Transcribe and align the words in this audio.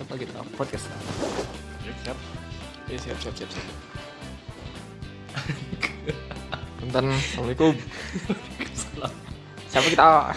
Siapa 0.00 0.16
kita 0.16 0.40
podcast 0.56 0.88
siap. 2.00 2.16
Ya, 2.88 2.96
siap 2.96 3.20
siap 3.20 3.34
siap 3.36 3.50
siap. 3.52 3.66
Bentar, 6.80 7.04
assalamualaikum. 7.04 7.76
Siapa 9.68 9.88
kita? 9.92 10.32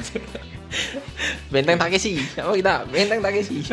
Benteng 1.47 1.79
takeshi. 1.79 2.19
Siapa 2.35 2.51
kita? 2.59 2.83
Benteng 2.91 3.23
takeshi. 3.23 3.63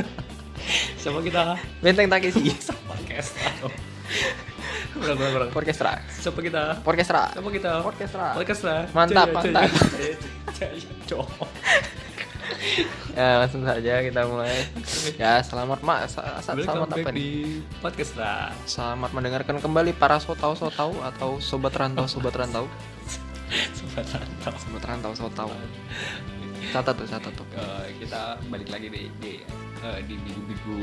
Siapa 0.95 1.19
kita? 1.27 1.59
Benteng 1.83 2.07
takeshi. 2.07 2.55
Podcast 2.87 3.35
kurang 5.01 5.17
kurang 5.17 5.33
kurang 5.33 5.51
orkestra 5.57 5.93
siapa 6.13 6.41
kita? 6.45 6.63
Orkestra 6.85 7.23
siapa 7.33 7.49
kita? 7.49 7.73
Orkestra 7.89 8.25
lah 8.37 8.85
Mantap, 8.93 9.29
Jaya, 9.33 9.37
mantap. 9.41 9.71
jaya. 10.53 11.19
Ya 13.13 13.39
langsung 13.39 13.63
saja 13.63 14.01
kita 14.01 14.21
mulai. 14.25 14.55
Ya 15.17 15.41
selamat 15.41 15.81
mak 15.81 16.07
sa- 16.07 16.39
sa- 16.41 16.55
selamat 16.55 16.89
apa 16.93 17.11
nih 17.11 17.15
di 17.15 17.29
podcast 17.79 18.15
lah. 18.17 18.51
Selamat 18.65 19.11
mendengarkan 19.11 19.57
kembali 19.59 19.93
para 19.93 20.17
sotau 20.17 20.55
sotau 20.55 20.95
atau 21.01 21.37
sobat 21.39 21.75
rantau 21.75 22.07
sobat 22.07 22.35
rantau. 22.35 22.67
Sobat 23.75 24.07
rantau. 24.07 24.55
Sobat 24.57 24.83
rantau 24.85 25.13
sotau. 25.13 25.51
Catat 26.71 26.95
tuh 26.95 27.03
catat 27.05 27.33
tuh. 27.35 27.47
Eh, 27.51 27.99
kita 27.99 28.39
balik 28.47 28.71
lagi 28.71 28.87
di 28.87 29.03
di 29.19 29.33
eh, 29.81 29.99
di 30.07 30.15
minggu-minggu. 30.15 30.79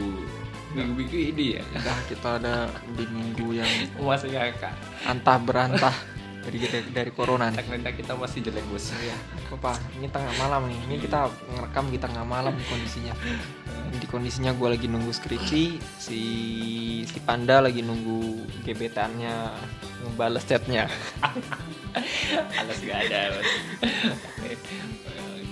Minggu-minggu 0.75 1.17
ini 1.31 1.45
ya? 1.55 1.63
Udah 1.63 1.97
kita 2.11 2.29
ada 2.35 2.67
di 2.91 3.07
minggu 3.07 3.55
yang 3.55 3.71
masih 4.03 4.35
kak? 4.35 4.75
antah 5.07 5.39
berantah 5.39 5.95
dari 6.47 6.57
dari, 6.63 6.89
dari 6.95 7.11
corona 7.11 7.51
nih. 7.51 7.59
ternyata 7.59 7.91
kita 7.91 8.13
masih 8.15 8.39
jelek 8.39 8.63
bos 8.71 8.87
Ya, 9.03 9.19
apa 9.51 9.75
ini 9.99 10.07
tengah 10.07 10.31
malam 10.39 10.71
nih. 10.71 10.79
Ini 10.87 10.95
kita 11.03 11.27
ngerekam 11.27 11.91
di 11.91 11.99
tengah 11.99 12.23
malam 12.23 12.55
kondisinya. 12.71 13.11
Di 13.91 14.07
kondisinya 14.07 14.55
gue 14.55 14.67
lagi 14.71 14.87
nunggu 14.87 15.11
skripsi, 15.11 15.63
si 15.99 16.21
si 17.03 17.19
Panda 17.27 17.59
lagi 17.59 17.83
nunggu 17.83 18.47
gebetannya 18.63 19.51
ngebales 20.07 20.47
chatnya. 20.47 20.87
alas 22.61 22.77
gak 22.85 23.09
ada 23.09 23.33
bos 23.33 23.51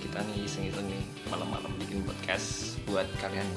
kita 0.03 0.19
nih 0.31 0.45
iseng-iseng 0.45 0.87
nih 0.87 1.03
malam-malam 1.27 1.71
bikin 1.81 2.05
podcast 2.05 2.77
buat 2.85 3.09
kalian 3.17 3.47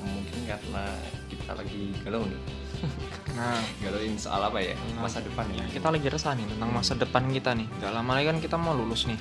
mungkin 0.00 0.38
karena 0.46 0.84
kita 1.28 1.52
lagi 1.58 1.82
galau 2.06 2.22
nih 2.24 2.40
Nah, 3.32 3.56
galauin 3.80 4.14
soal 4.14 4.42
apa 4.42 4.58
ya? 4.58 4.74
Nah, 4.92 5.04
masa 5.04 5.18
depan 5.18 5.46
ya. 5.50 5.64
Kita 5.66 5.88
lagi 5.88 6.06
resah 6.06 6.32
nih 6.32 6.46
tentang 6.46 6.70
masa 6.70 6.92
depan 6.94 7.24
kita 7.28 7.50
nih. 7.52 7.66
Gak 7.78 7.92
lama 7.92 8.10
lagi 8.12 8.26
kan 8.26 8.38
kita 8.38 8.56
mau 8.56 8.72
lulus 8.72 9.06
nih. 9.06 9.18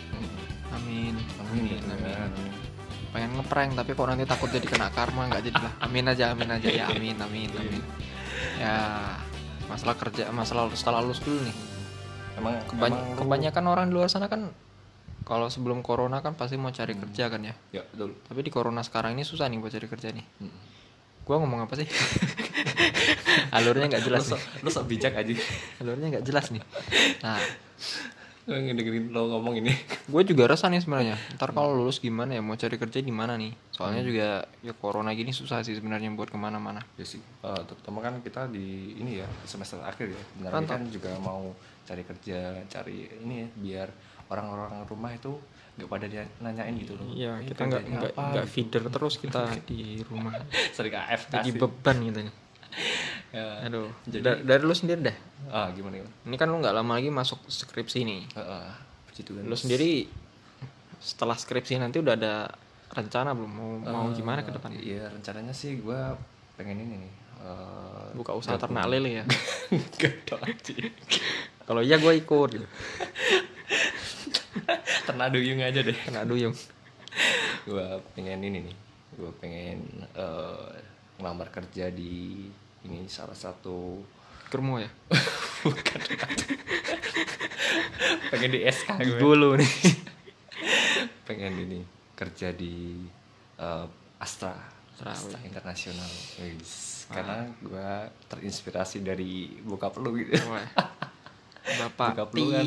Amin. 0.71 1.15
Amin, 1.39 1.81
Amin. 1.83 2.07
amin. 2.07 2.51
pengen 3.09 3.33
ngeprank 3.33 3.73
tapi 3.73 3.91
kok 3.91 4.05
nanti 4.05 4.21
takut 4.21 4.47
jadi 4.47 4.61
kena 4.63 4.93
karma 4.93 5.25
nggak 5.25 5.41
jadi 5.43 5.57
lah. 5.59 5.73
Amin 5.81 6.05
aja 6.05 6.29
amin 6.29 6.45
aja. 6.47 6.67
Ya 6.69 6.85
amin 6.87 7.17
amin 7.17 7.49
amin. 7.51 7.81
Ya 8.55 8.75
masalah 9.65 9.97
kerja 9.97 10.29
masalah 10.29 10.69
setelah 10.71 11.01
lulus 11.01 11.17
dulu 11.17 11.41
nih. 11.41 11.55
Emang 12.37 12.61
Kebany- 12.63 12.93
emang 12.93 13.09
lu- 13.09 13.17
kebanyakan 13.17 13.63
orang 13.65 13.85
di 13.85 13.93
luar 13.93 14.07
sana 14.07 14.29
kan 14.29 14.53
kalau 15.25 15.49
sebelum 15.49 15.81
corona 15.81 16.21
kan 16.21 16.33
pasti 16.33 16.53
mau 16.55 16.69
cari 16.69 16.93
kerja 16.93 17.27
kan 17.27 17.41
ya. 17.41 17.57
Ya 17.73 17.81
betul. 17.83 18.13
Tapi 18.21 18.39
di 18.39 18.51
corona 18.53 18.85
sekarang 18.85 19.13
ini 19.13 19.25
susah 19.25 19.45
nih 19.45 19.57
buat 19.57 19.73
cari 19.73 19.87
kerja 19.87 20.09
nih. 20.11 20.25
Hmm. 20.37 20.53
gua 21.19 21.37
ngomong 21.37 21.61
apa 21.61 21.73
sih 21.75 21.85
alurnya 23.49 23.85
nggak 23.87 24.03
jelas 24.03 24.23
lu 24.23 24.27
nih. 24.27 24.31
sok, 24.35 24.63
lu 24.63 24.69
sok 24.69 24.85
bijak 24.87 25.13
aja 25.15 25.33
alurnya 25.79 26.07
nggak 26.17 26.25
jelas 26.25 26.45
nih. 26.49 26.63
Nah. 27.21 27.39
Lu 28.43 28.57
ngedengerin 28.57 29.13
lo 29.13 29.29
ngomong 29.29 29.61
ini. 29.61 29.69
Gue 30.09 30.25
juga 30.25 30.49
resah 30.49 30.73
nih 30.73 30.81
sebenarnya. 30.81 31.15
Ntar 31.37 31.53
kalau 31.53 31.77
lulus 31.77 32.01
gimana 32.01 32.33
ya? 32.33 32.41
Mau 32.41 32.57
cari 32.57 32.75
kerja 32.75 32.97
di 32.97 33.13
mana 33.13 33.37
nih? 33.37 33.53
Soalnya 33.69 34.01
juga 34.01 34.27
ya 34.65 34.73
corona 34.73 35.13
gini 35.13 35.29
susah 35.29 35.61
sih 35.61 35.77
sebenarnya 35.77 36.09
buat 36.17 36.33
ke 36.33 36.37
mana-mana. 36.37 36.81
Ya 36.97 37.05
sih 37.05 37.21
Eh, 37.21 37.61
terutama 37.69 38.01
kan 38.01 38.17
kita 38.19 38.49
di 38.49 38.97
ini 38.97 39.21
ya 39.21 39.27
semester 39.45 39.77
akhir 39.79 40.09
ya. 40.09 40.21
Benar 40.41 40.51
Mantap. 40.51 40.71
kan 40.75 40.81
juga 40.89 41.11
mau 41.21 41.53
cari 41.85 42.01
kerja 42.01 42.57
cari 42.65 43.05
ini 43.21 43.45
ya 43.45 43.47
biar 43.53 43.87
orang-orang 44.27 44.81
rumah 44.85 45.13
itu 45.13 45.37
nggak 45.77 45.85
pada 45.87 46.05
dia 46.09 46.25
nanyain 46.41 46.73
gitu 46.75 46.97
loh. 46.97 47.05
Iya, 47.07 47.39
"Ini 47.39 47.47
kita 47.47 47.61
nggak 47.63 47.83
nggak 47.85 48.11
apa?" 48.11 48.23
nggak 48.33 48.45
gitu. 48.45 48.53
feeder 48.57 48.83
terus 48.89 49.15
kita 49.15 49.41
di 49.69 50.01
rumah. 50.03 50.33
sering 50.73 50.91
AFK 50.91 51.31
Jadi 51.37 51.49
beban 51.53 51.97
gitu 52.01 52.19
nih. 52.25 52.33
Ya. 53.29 53.61
Aduh. 53.63 53.87
Jadi- 54.03 54.19
Da- 54.19 54.39
dari 54.39 54.59
lu 54.61 54.71
sendiri 54.71 55.03
deh. 55.03 55.15
ah 55.47 55.69
gimana 55.69 55.95
gimana 55.95 56.11
Ini 56.23 56.35
kan 56.35 56.45
lu 56.45 56.57
nggak 56.57 56.73
lama 56.73 56.93
lagi 56.93 57.09
masuk 57.09 57.37
skripsi 57.43 58.01
nih. 58.01 58.21
Heeh, 58.31 58.65
puji 59.07 59.21
Tuhan. 59.23 59.43
Lu 59.43 59.53
sendiri 59.53 60.07
setelah 60.99 61.33
skripsi 61.33 61.77
nanti 61.77 61.97
udah 61.97 62.11
ada 62.11 62.33
rencana 62.89 63.31
belum 63.31 63.47
mau 63.47 63.69
mau 63.79 64.03
Eh, 64.07 64.13
gimana 64.13 64.41
ke 64.41 64.51
depan? 64.51 64.69
Iya 64.73 65.09
rencananya 65.09 65.51
sih 65.51 65.77
gue 65.77 65.99
pengen 66.55 66.79
ini 66.79 66.95
nih 66.99 67.11
eh, 67.39 68.07
Buka 68.13 68.33
usaha 68.33 68.55
ternak 68.55 68.85
lele 68.85 69.15
ya. 69.15 69.23
Kalau 71.63 71.79
iya 71.79 71.95
gue 71.95 72.11
ikut 72.15 72.47
gitu. 72.51 72.65
ternak 75.05 75.29
duyung 75.29 75.59
aja 75.59 75.79
deh 75.79 75.95
Kena 75.95 76.23
duyung. 76.23 76.53
gue 77.61 77.85
pengen 78.11 78.39
ini 78.41 78.57
nih 78.63 78.75
gue 79.13 79.29
pengen 79.37 79.77
eh, 80.11 80.67
ngelamar 81.15 81.47
kerja 81.49 81.87
di 81.89 82.47
ini 82.87 83.09
salah 83.11 83.35
satu 83.35 83.99
Kermo 84.49 84.81
ya. 84.81 84.89
bukan 85.65 85.99
pengen 88.33 88.49
di 88.49 88.65
SK 88.65 88.97
gue 88.97 89.21
Bulu 89.21 89.53
nih. 89.59 89.73
pengen 91.29 91.53
ini 91.69 91.79
kerja 92.17 92.49
di 92.49 93.05
eh, 93.61 93.85
Astra 94.17 94.57
Astra, 94.97 95.13
Astra 95.13 95.39
Internasional 95.45 96.09
Wis. 96.41 97.05
karena 97.13 97.45
gue 97.61 97.89
terinspirasi 98.25 99.05
dari 99.05 99.61
bokap 99.61 100.01
lu 100.01 100.17
gitu 100.17 100.41
Wah. 100.49 100.65
Bapak 101.85 102.17
Bokap 102.17 102.29
lu 102.33 102.49
kan 102.49 102.65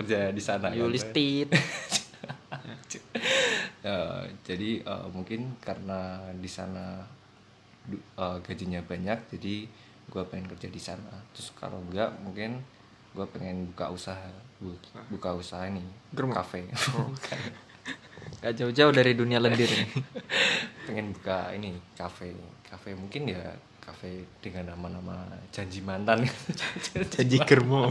kerja 0.00 0.32
di 0.32 0.42
sana 0.42 0.72
kan. 0.72 0.78
Yulis 0.78 1.04
Tit. 1.12 1.50
Eh, 3.80 4.24
jadi 4.44 4.84
eh, 4.84 5.06
mungkin 5.08 5.56
karena 5.56 6.20
di 6.36 6.50
sana 6.50 7.00
eh, 7.96 8.38
gajinya 8.40 8.80
banyak 8.80 9.18
jadi 9.30 9.54
gue 10.06 10.22
pengen 10.26 10.46
kerja 10.48 10.66
di 10.66 10.78
sana 10.78 11.10
terus 11.30 11.50
kalau 11.52 11.78
enggak 11.82 12.10
mungkin 12.20 12.58
gue 13.10 13.26
pengen 13.28 13.66
buka 13.68 13.88
usaha 13.88 14.30
bu- 14.56 14.78
buka 15.08 15.34
usaha 15.34 15.64
ini 15.64 15.82
Germo? 16.10 16.30
kafe 16.32 16.66
Bukan. 16.94 17.40
Gak 18.40 18.54
jauh-jauh 18.54 18.88
dari 18.90 19.12
dunia 19.12 19.36
lendir 19.36 19.66
nih. 19.66 19.88
pengen 20.86 21.12
buka 21.12 21.50
ini 21.52 21.74
kafe 21.92 22.32
kafe 22.62 22.94
mungkin 22.94 23.28
ya 23.28 23.42
kafe 23.80 24.22
dengan 24.38 24.70
nama-nama 24.70 25.26
janji 25.48 25.80
mantan 25.80 26.22
Janji 27.14 27.36
Germo. 27.40 27.90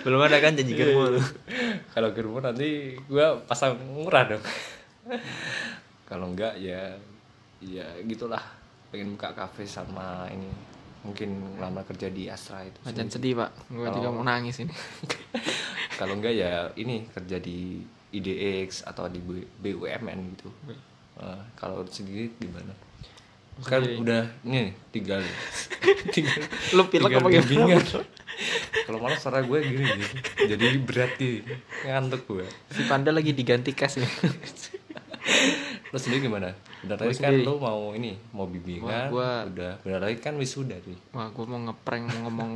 Belum 0.00 0.20
ada 0.20 0.38
kan 0.38 0.54
janji 0.54 0.72
Germo 0.72 1.10
tuh. 1.10 1.24
kalau 1.90 2.10
germo 2.10 2.38
nanti 2.38 2.94
gue 2.96 3.26
pasang 3.44 3.74
murah 3.90 4.24
dong 4.26 4.42
kalau 6.04 6.30
enggak 6.30 6.54
ya 6.56 6.94
ya 7.60 7.84
gitulah 8.02 8.40
pengen 8.88 9.14
buka 9.14 9.30
kafe 9.32 9.62
sama 9.62 10.26
ini 10.28 10.48
mungkin 11.00 11.30
lama 11.56 11.80
kerja 11.82 12.08
di 12.08 12.26
Astra 12.26 12.60
itu 12.60 12.76
Macan 12.82 13.06
sih. 13.06 13.16
sedih 13.16 13.32
pak, 13.34 13.50
gue 13.68 13.88
juga 13.88 14.08
mau 14.10 14.20
nangis 14.20 14.60
ini. 14.60 14.72
kalau 15.98 16.12
enggak 16.14 16.34
ya 16.34 16.52
ini 16.74 17.04
kerja 17.06 17.36
di 17.36 17.80
IDX 18.10 18.84
atau 18.84 19.06
di 19.06 19.20
BUMN 19.56 20.18
gitu 20.34 20.48
Eh, 21.16 21.40
kalau 21.52 21.84
sendiri 21.84 22.32
gimana 22.34 22.72
kan 23.60 23.84
Sendiri. 23.84 24.00
udah 24.00 24.24
ini 24.42 24.56
nih, 24.58 24.72
tinggal 24.88 25.20
tinggal 26.16 26.40
Lu 26.72 26.88
pilek 26.88 27.12
apa 27.12 27.28
gimana? 27.28 27.76
kalau 28.82 28.98
malah 28.98 29.20
suara 29.20 29.40
gue 29.40 29.58
gini 29.60 29.84
gitu 29.84 30.16
jadi 30.48 30.80
berat 30.80 31.12
nih 31.14 31.44
ngantuk 31.84 32.24
gue 32.26 32.48
Si 32.70 32.88
Panda 32.88 33.08
lagi 33.10 33.30
diganti 33.30 33.70
cash 33.70 34.00
nih. 34.00 34.08
lo 35.86 35.96
sendiri 35.96 36.24
gimana? 36.24 36.56
Bentar 36.80 36.96
lagi 36.96 37.20
kan 37.20 37.36
sendiri. 37.36 37.44
lo 37.44 37.60
mau 37.60 37.92
ini 37.92 38.16
mau 38.32 38.48
bimbingan, 38.48 39.12
gua- 39.12 39.44
udah 39.44 39.72
bentar 39.84 40.00
lagi 40.00 40.16
kan 40.16 40.34
wisuda 40.40 40.80
nih. 40.80 40.98
Wah, 41.12 41.28
gue 41.28 41.44
mau 41.44 41.60
ngeprank 41.68 42.04
mau 42.08 42.18
ngomong 42.28 42.50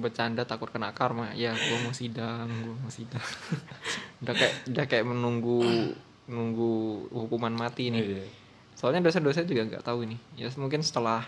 bercanda 0.00 0.48
takut 0.48 0.72
kena 0.72 0.96
karma. 0.96 1.36
Ya, 1.36 1.52
gue 1.52 1.78
mau 1.84 1.92
sidang, 1.92 2.48
gue 2.48 2.72
mau 2.72 2.88
sidang. 2.88 3.20
udah 4.24 4.32
kayak 4.32 4.54
udah 4.72 4.84
kayak 4.88 5.04
menunggu 5.04 5.60
nunggu 6.26 7.06
hukuman 7.12 7.52
mati 7.52 7.92
nih. 7.92 8.02
Iya. 8.02 8.24
Soalnya 8.76 9.04
dosa-dosa 9.04 9.44
juga 9.44 9.68
nggak 9.68 9.84
tahu 9.84 10.08
ini. 10.08 10.16
Ya 10.36 10.48
mungkin 10.56 10.80
setelah 10.80 11.24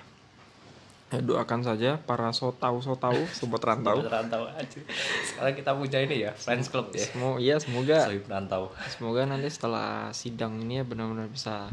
ya, 1.08 1.20
doakan 1.24 1.64
saja 1.64 1.96
para 1.96 2.28
sotau 2.32 2.80
sotau 2.80 3.16
sobat 3.32 3.60
rantau. 3.64 4.04
Sobat 4.04 4.24
rantau 4.24 4.44
aja. 4.48 4.80
Sekarang 5.24 5.54
kita 5.56 5.70
punya 5.76 5.98
ini 6.04 6.16
ya, 6.28 6.32
friends 6.36 6.68
club 6.68 6.92
ya. 6.92 7.04
Semua 7.04 7.36
iya 7.40 7.56
semoga 7.56 8.08
Sohib 8.08 8.24
rantau. 8.28 8.72
Semoga 8.88 9.24
nanti 9.24 9.48
setelah 9.48 10.12
sidang 10.12 10.60
ini 10.60 10.80
ya 10.80 10.84
benar-benar 10.84 11.28
bisa 11.32 11.72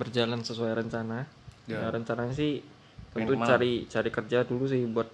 berjalan 0.00 0.40
sesuai 0.40 0.72
rencana. 0.74 1.28
Ya. 1.68 1.76
Ya, 1.76 1.88
rencananya 1.88 2.32
sih 2.32 2.64
tentu 3.12 3.34
ke 3.34 3.38
mana? 3.38 3.48
cari 3.50 3.84
cari 3.84 4.08
kerja 4.08 4.42
dulu 4.42 4.64
sih 4.64 4.88
buat 4.88 5.06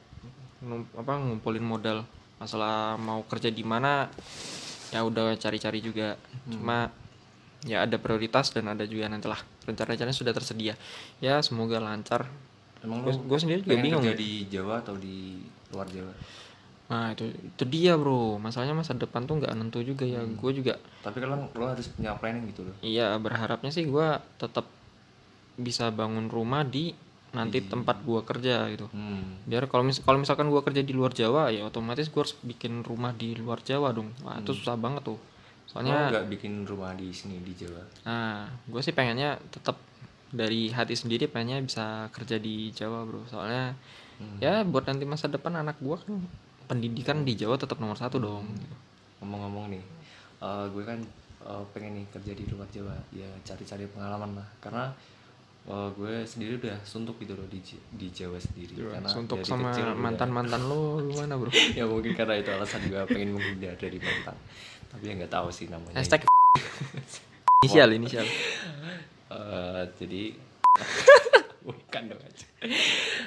apa 0.95 1.13
ngumpulin 1.17 1.61
modal. 1.61 2.07
Masalah 2.39 2.95
mau 2.97 3.27
kerja 3.27 3.51
di 3.51 3.61
mana 3.61 4.07
ya 4.89 5.03
udah 5.03 5.35
cari-cari 5.35 5.83
juga. 5.83 6.15
Hmm. 6.47 6.53
Cuma 6.55 6.79
ya 7.67 7.83
ada 7.83 7.99
prioritas 7.99 8.55
dan 8.55 8.71
ada 8.71 8.87
juga 8.87 9.11
nantilah 9.11 9.43
rencana-rencana 9.67 10.15
sudah 10.15 10.31
tersedia 10.31 10.79
ya 11.19 11.43
semoga 11.43 11.83
lancar 11.83 12.29
Emang 12.79 13.03
Gua- 13.03 13.27
gua 13.27 13.39
sendiri 13.41 13.67
juga 13.67 13.75
bingung 13.75 14.05
kerja 14.05 14.15
ya. 14.15 14.21
di 14.21 14.31
Jawa 14.47 14.75
atau 14.79 14.95
di 14.95 15.43
luar 15.75 15.89
Jawa? 15.91 16.13
nah 16.87 17.11
itu 17.11 17.27
itu 17.27 17.65
dia 17.67 17.99
bro 17.99 18.39
masalahnya 18.39 18.79
masa 18.79 18.95
depan 18.95 19.27
tuh 19.27 19.43
nggak 19.43 19.51
nentu 19.59 19.83
juga 19.83 20.07
ya 20.07 20.23
gue 20.23 20.53
juga 20.55 20.79
Tapi 21.03 21.19
kan 21.19 21.35
lo 21.51 21.65
harus 21.67 21.91
punya 21.91 22.15
planning 22.15 22.47
gitu 22.47 22.63
loh. 22.63 22.77
iya 22.79 23.19
berharapnya 23.19 23.75
sih 23.75 23.83
gue 23.83 24.09
tetap 24.39 24.71
bisa 25.57 25.89
bangun 25.89 26.29
rumah 26.29 26.63
di 26.63 26.93
nanti 27.29 27.61
tempat 27.61 28.01
gua 28.01 28.23
kerja 28.23 28.65
gitu 28.71 28.89
Hmm. 28.89 29.45
biar 29.45 29.69
kalau 29.69 29.85
mis 29.85 30.01
kalau 30.01 30.17
misalkan 30.17 30.49
gua 30.49 30.61
kerja 30.61 30.81
di 30.81 30.93
luar 30.93 31.13
Jawa 31.13 31.49
ya 31.49 31.65
otomatis 31.65 32.09
gua 32.09 32.25
harus 32.25 32.37
bikin 32.41 32.81
rumah 32.81 33.13
di 33.13 33.37
luar 33.37 33.61
Jawa 33.61 33.93
dong 33.93 34.09
wah 34.21 34.37
itu 34.37 34.53
susah 34.53 34.73
banget 34.75 35.05
tuh 35.05 35.21
soalnya 35.67 36.09
nggak 36.09 36.29
bikin 36.31 36.63
rumah 36.63 36.95
di 36.95 37.11
sini 37.11 37.43
di 37.43 37.53
Jawa? 37.53 37.83
nah 38.07 38.47
gue 38.65 38.81
sih 38.81 38.95
pengennya 38.95 39.37
tetap 39.51 39.77
dari 40.27 40.71
hati 40.71 40.95
sendiri 40.95 41.27
pengennya 41.27 41.61
bisa 41.61 41.85
kerja 42.09 42.39
di 42.39 42.71
Jawa 42.71 43.05
bro 43.05 43.25
soalnya 43.27 43.77
Hmm. 44.17 44.41
ya 44.41 44.65
buat 44.65 44.89
nanti 44.89 45.05
masa 45.05 45.29
depan 45.29 45.53
anak 45.55 45.77
gua 45.77 46.01
kan 46.01 46.17
pendidikan 46.67 47.21
di 47.21 47.37
Jawa 47.37 47.61
tetap 47.61 47.77
nomor 47.77 47.95
satu 47.95 48.17
dong 48.17 48.49
Ngomong-ngomong 49.17 49.69
nih, 49.69 49.85
eh, 50.41 50.65
gue 50.67 50.83
kan 50.83 50.97
eh, 51.43 51.65
pengen 51.71 51.93
nih 51.95 52.07
kerja 52.11 52.33
di 52.33 52.45
luar 52.47 52.65
Jawa, 52.69 52.97
ya 53.11 53.25
cari-cari 53.43 53.85
pengalaman 53.87 54.37
lah. 54.37 54.49
Karena 54.59 54.89
eh, 55.67 55.89
gue 55.93 56.15
sendiri 56.23 56.53
udah 56.57 56.79
suntuk 56.83 57.19
gitu 57.19 57.35
loh 57.35 57.47
di, 57.47 57.59
di 57.93 58.07
Jawa 58.09 58.39
sendiri. 58.39 58.79
Karena 58.79 59.09
untuk 59.13 59.39
dari 59.39 59.49
sama 59.49 59.71
kecil 59.71 59.85
udah- 59.87 59.99
mantan 59.99 60.31
mantan 60.31 60.63
lo 60.65 61.03
gimana 61.03 61.35
bro 61.35 61.51
ya 61.79 61.85
mungkin 61.85 62.13
karena 62.13 62.35
itu 62.37 62.51
alasan 62.51 62.83
gue 62.87 63.03
pengen 63.07 63.35
menghindar 63.35 63.75
dari 63.75 63.99
mantan. 63.99 64.37
Tapi 64.87 65.03
ya 65.05 65.13
nggak 65.17 65.33
tahu 65.33 65.49
sih 65.51 65.67
namanya. 65.67 65.99
hashtag 65.99 66.23
inisial 67.61 67.91
inisial 67.91 68.27
Eh, 69.27 69.83
jadi 69.99 70.23
bukan 71.67 72.03
dong 72.07 72.23
aja. 72.23 72.47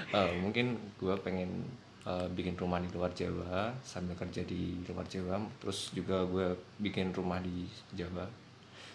Eh, 0.09 0.31
mungkin 0.39 0.79
gue 0.95 1.11
pengen 1.19 1.67
eh, 2.01 2.27
bikin 2.31 2.55
rumah 2.55 2.79
di 2.79 2.87
luar 2.89 3.11
Jawa 3.11 3.75
sambil 3.83 4.15
kerja 4.15 4.41
di 4.41 4.79
luar 4.87 5.03
Jawa 5.05 5.35
terus 5.59 5.91
juga 5.91 6.23
gue 6.23 6.55
bikin 6.79 7.11
rumah 7.11 7.43
di 7.43 7.67
Jawa 7.91 8.23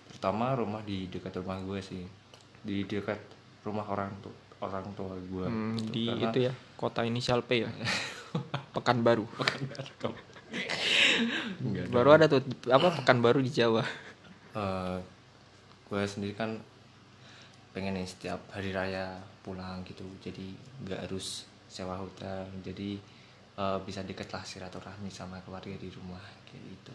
terutama 0.09 0.57
rumah 0.57 0.81
di 0.81 1.07
dekat 1.07 1.37
rumah 1.37 1.61
gue 1.61 1.77
sih 1.79 2.03
di 2.65 2.83
dekat 2.83 3.21
rumah 3.63 3.85
orang 3.87 4.09
tuh 4.19 4.33
orang 4.59 4.85
tua 4.93 5.13
gue 5.15 5.47
Hmm, 5.47 5.77
gitu. 5.77 5.93
di 5.93 6.05
Karena- 6.09 6.25
itu 6.27 6.39
ya 6.41 6.53
kota 6.75 7.01
inisial 7.05 7.45
P 7.45 7.65
ya? 7.65 7.71
Pekanbaru. 8.75 9.29
Enggak 11.63 11.87
baru 11.91 12.09
ada 12.15 12.27
tuh 12.27 12.41
apa 12.69 12.89
Pekanbaru 13.01 13.41
di 13.41 13.53
Jawa? 13.53 13.85
Eh 14.55 14.99
gue 15.85 16.03
sendiri 16.05 16.35
kan 16.35 16.57
pengen 17.71 17.95
nih 17.95 18.07
setiap 18.07 18.41
hari 18.51 18.71
raya 18.71 19.15
pulang 19.43 19.85
gitu. 19.85 20.03
Jadi 20.21 20.55
nggak 20.83 21.07
harus 21.07 21.45
sewa 21.69 21.95
hotel. 21.95 22.49
Jadi 22.63 22.99
eh, 23.55 23.79
bisa 23.83 24.03
deket 24.03 24.31
lah 24.31 24.43
silaturahmi 24.43 25.09
sama 25.09 25.39
keluarga 25.43 25.75
di 25.75 25.89
rumah 25.91 26.23
kayak 26.45 26.63
gitu. 26.65 26.93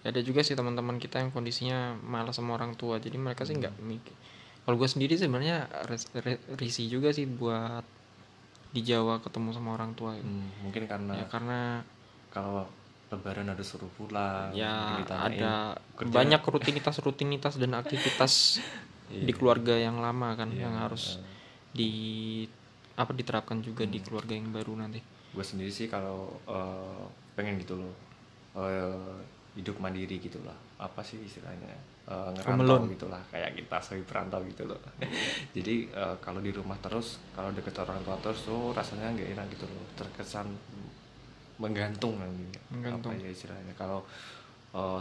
Ya, 0.00 0.08
ada 0.08 0.20
juga 0.24 0.40
sih 0.40 0.56
teman-teman 0.56 0.96
kita 0.96 1.20
yang 1.20 1.28
kondisinya 1.28 1.92
malas 2.00 2.34
sama 2.34 2.56
orang 2.56 2.72
tua. 2.74 2.96
Jadi 2.96 3.14
mereka 3.14 3.44
sih 3.44 3.54
nggak 3.54 3.74
mikir 3.78 4.16
kalau 4.62 4.76
gue 4.76 4.86
sendiri 4.86 5.14
sebenarnya 5.14 5.66
risih 6.54 6.86
juga 6.86 7.10
sih 7.10 7.26
buat 7.26 7.82
di 8.70 8.80
Jawa 8.80 9.18
ketemu 9.18 9.50
sama 9.50 9.74
orang 9.74 9.92
tua 9.94 10.14
gitu. 10.14 10.26
Hmm, 10.26 10.48
mungkin 10.62 10.82
karena 10.86 11.12
ya 11.18 11.26
karena 11.26 11.60
kalau 12.30 12.70
lebaran 13.10 13.50
harus 13.50 13.66
suruh 13.66 13.90
pulang 13.98 14.54
ya 14.54 15.02
ada 15.10 15.74
kerja. 15.98 16.12
banyak 16.14 16.42
rutinitas 16.46 17.02
rutinitas 17.02 17.54
dan 17.58 17.74
aktivitas 17.74 18.32
Iya. 19.10 19.26
di 19.26 19.32
keluarga 19.34 19.74
yang 19.74 19.98
lama 19.98 20.38
kan 20.38 20.54
Iya, 20.54 20.70
yang 20.70 20.74
harus 20.86 21.18
eh. 21.18 21.26
di 21.74 21.90
apa 22.94 23.10
diterapkan 23.10 23.58
juga 23.58 23.82
Hmm. 23.82 23.90
di 23.90 23.98
keluarga 23.98 24.38
yang 24.38 24.54
baru 24.54 24.78
nanti 24.78 25.02
gue 25.34 25.42
sendiri 25.42 25.66
sih 25.66 25.90
kalau 25.90 26.30
eh, 26.46 27.04
pengen 27.34 27.58
gitu 27.58 27.74
loh 27.74 27.90
eh, 28.54 29.18
hidup 29.54 29.76
mandiri 29.78 30.18
gitu 30.18 30.38
lah 30.42 30.54
apa 30.78 31.00
sih 31.02 31.18
istilahnya? 31.20 31.74
Home 32.10 32.34
ngerantau 32.34 32.90
gitu 32.90 33.06
lah 33.06 33.22
kayak 33.30 33.54
kita 33.54 33.76
sebagai 33.78 34.06
perantau 34.06 34.40
gitu 34.42 34.66
loh. 34.66 34.78
Jadi 35.56 35.86
eh, 35.86 36.16
kalau 36.18 36.38
di 36.38 36.50
rumah 36.50 36.74
terus 36.78 37.18
kalau 37.30 37.50
deket 37.50 37.74
orang 37.78 38.02
tua 38.02 38.18
terus 38.18 38.42
tuh 38.42 38.74
rasanya 38.74 39.14
nggak 39.14 39.30
enak 39.34 39.46
gitu 39.54 39.66
loh. 39.66 39.84
Terkesan 39.94 40.50
menggantung 41.60 42.16
nanti 42.16 42.56
Menggantung. 42.72 43.12
apa 43.12 43.20
ya 43.20 43.28
istilahnya? 43.28 43.74
Kalau 43.76 44.00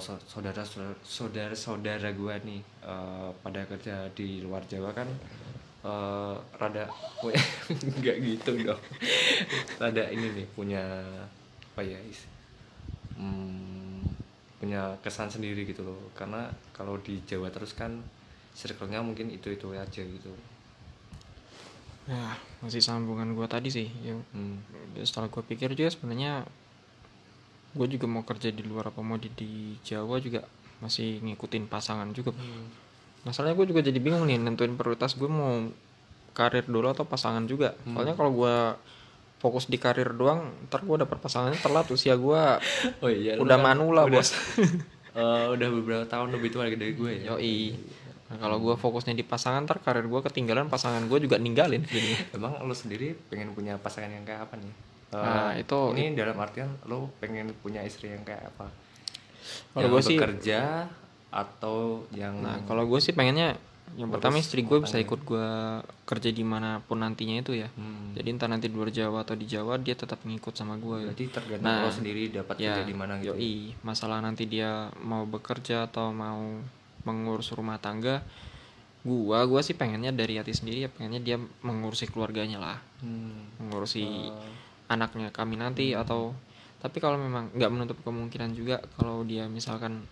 so- 0.01 0.21
saudara 0.25 0.65
saudara 1.05 1.53
saudara 1.55 2.09
gue 2.11 2.35
nih 2.43 2.61
eh, 2.83 3.29
pada 3.39 3.61
kerja 3.65 4.09
di 4.13 4.41
luar 4.41 4.61
Jawa 4.65 4.89
kan 4.91 5.07
eh, 5.85 6.35
rada 6.57 6.85
nggak 8.01 8.17
gitu 8.21 8.51
dong. 8.65 8.81
Rada 9.81 10.03
ini 10.11 10.27
nih 10.35 10.47
punya 10.51 10.83
apa 11.71 11.81
ya 11.81 11.95
is- 12.03 12.27
hmm, 13.15 13.78
punya 14.59 14.99
kesan 15.01 15.31
sendiri 15.31 15.63
gitu 15.63 15.81
loh. 15.87 15.97
Karena 16.13 16.51
kalau 16.75 16.99
di 16.99 17.23
Jawa 17.23 17.47
terus 17.49 17.71
kan 17.73 18.03
circle-nya 18.53 18.99
mungkin 18.99 19.31
itu 19.31 19.49
itu 19.49 19.71
aja 19.71 20.03
gitu. 20.03 20.31
Ya 22.05 22.35
masih 22.59 22.83
sambungan 22.83 23.31
gue 23.33 23.47
tadi 23.47 23.71
sih. 23.71 23.87
Ya 24.03 24.19
hmm. 24.35 24.99
setelah 25.07 25.31
gue 25.31 25.43
pikir 25.47 25.71
juga 25.73 25.89
sebenarnya 25.89 26.43
gue 27.69 27.87
juga 27.87 28.05
mau 28.09 28.25
kerja 28.25 28.49
di 28.49 28.65
luar 28.65 28.89
apa 28.89 28.99
mau 28.99 29.15
di, 29.15 29.29
di 29.37 29.77
Jawa 29.85 30.17
juga 30.19 30.43
masih 30.83 31.23
ngikutin 31.23 31.71
pasangan 31.71 32.11
juga. 32.11 32.35
Masalahnya 33.23 33.55
gue 33.55 33.67
juga 33.71 33.81
jadi 33.83 33.99
bingung 33.99 34.27
nih 34.27 34.39
nentuin 34.39 34.75
prioritas 34.75 35.15
gue 35.15 35.29
mau 35.29 35.71
karir 36.35 36.65
dulu 36.67 36.87
atau 36.91 37.07
pasangan 37.07 37.43
juga. 37.47 37.75
Soalnya 37.83 38.15
kalau 38.15 38.31
gue 38.35 38.55
fokus 39.39 39.65
di 39.65 39.75
karir 39.75 40.11
doang 40.11 40.67
ntar 40.67 40.83
gue 40.83 40.97
dapet 40.99 41.15
pasangannya 41.15 41.57
telat 41.57 41.87
usia 41.87 42.13
gue 42.13 42.43
oh 43.03 43.09
iya 43.09 43.35
udah 43.35 43.55
kan 43.55 43.65
manula 43.65 44.03
udah, 44.03 44.13
bos. 44.13 44.29
Eh, 45.09 45.45
udah 45.49 45.67
beberapa 45.73 46.05
tahun 46.05 46.31
lebih 46.31 46.53
tua 46.53 46.69
dari 46.69 46.93
gue 46.93 47.11
ya. 47.25 47.33
Yoi. 47.33 47.73
Nah, 48.29 48.37
kalau 48.37 48.61
gue 48.61 48.77
fokusnya 48.77 49.11
di 49.11 49.25
pasangan 49.25 49.65
ntar 49.65 49.81
karir 49.81 50.05
gue 50.05 50.21
ketinggalan 50.21 50.69
pasangan 50.69 51.01
gue 51.01 51.17
juga 51.17 51.35
ninggalin. 51.35 51.81
Jadinya 51.81 52.17
emang 52.31 52.53
lo 52.61 52.71
sendiri 52.71 53.17
pengen 53.25 53.51
punya 53.51 53.75
pasangan 53.75 54.05
yang 54.07 54.21
kayak 54.21 54.45
apa 54.45 54.55
nih? 54.55 54.69
Eh, 55.09 55.17
Nah, 55.17 55.51
itu- 55.57 55.91
ini 55.97 56.13
dalam 56.13 56.37
artian 56.37 56.69
lo 56.85 57.09
pengen 57.17 57.51
punya 57.57 57.81
istri 57.81 58.13
yang 58.13 58.21
kayak 58.21 58.53
apa? 58.53 58.69
Kalau 59.73 59.81
yang 59.81 59.91
gue 59.91 60.01
sih- 60.05 60.19
bekerja 60.21 60.59
atau 61.29 62.05
yang 62.11 62.37
Nah, 62.39 62.61
kalau 62.63 62.85
gue 62.85 63.01
sih 63.01 63.11
pengennya 63.11 63.57
yang 63.97 64.13
pertama 64.13 64.37
istri 64.37 64.61
gue 64.61 64.77
bisa 64.79 65.01
ikut 65.01 65.25
gue 65.25 65.49
kerja 66.05 66.29
di 66.29 66.45
mana 66.45 66.79
pun 66.85 67.01
nantinya 67.01 67.41
itu 67.41 67.57
ya. 67.57 67.67
Hmm. 67.73 68.13
Jadi 68.13 68.27
entah 68.35 68.49
nanti 68.49 68.69
di 68.69 68.75
luar 68.77 68.93
Jawa 68.93 69.25
atau 69.25 69.33
di 69.33 69.49
Jawa 69.49 69.81
dia 69.81 69.97
tetap 69.97 70.21
ngikut 70.23 70.53
sama 70.53 70.77
gue. 70.77 71.09
berarti 71.09 71.25
tergantung 71.31 71.65
Nah, 71.65 71.85
lo 71.85 71.91
sendiri 71.91 72.29
dapat 72.29 72.55
ya, 72.61 72.77
kerja 72.77 72.83
di 72.85 72.95
mana 72.95 73.17
gitu 73.19 73.33
Yoi, 73.33 73.73
masalah 73.81 74.21
nanti 74.21 74.45
dia 74.45 74.93
mau 75.01 75.25
bekerja 75.25 75.89
atau 75.89 76.13
mau 76.13 76.61
mengurus 77.07 77.49
rumah 77.55 77.79
tangga, 77.79 78.21
gua 79.07 79.47
gua 79.47 79.63
sih 79.63 79.73
pengennya 79.73 80.11
dari 80.11 80.35
hati 80.35 80.51
sendiri 80.51 80.85
ya 80.85 80.89
pengennya 80.91 81.23
dia 81.23 81.37
mengurusi 81.63 82.05
keluarganya 82.11 82.59
lah, 82.59 82.77
Hmm. 82.99 83.47
mengurusi 83.57 84.03
Eh, 84.03 84.91
anaknya 84.91 85.29
kami 85.29 85.55
nanti 85.55 85.93
atau 85.93 86.33
tapi 86.81 86.97
kalau 86.97 87.19
memang 87.19 87.53
nggak 87.53 87.71
menutup 87.71 87.97
kemungkinan 88.01 88.57
juga 88.57 88.81
kalau 88.97 89.21
dia 89.21 89.45
misalkan 89.45 90.03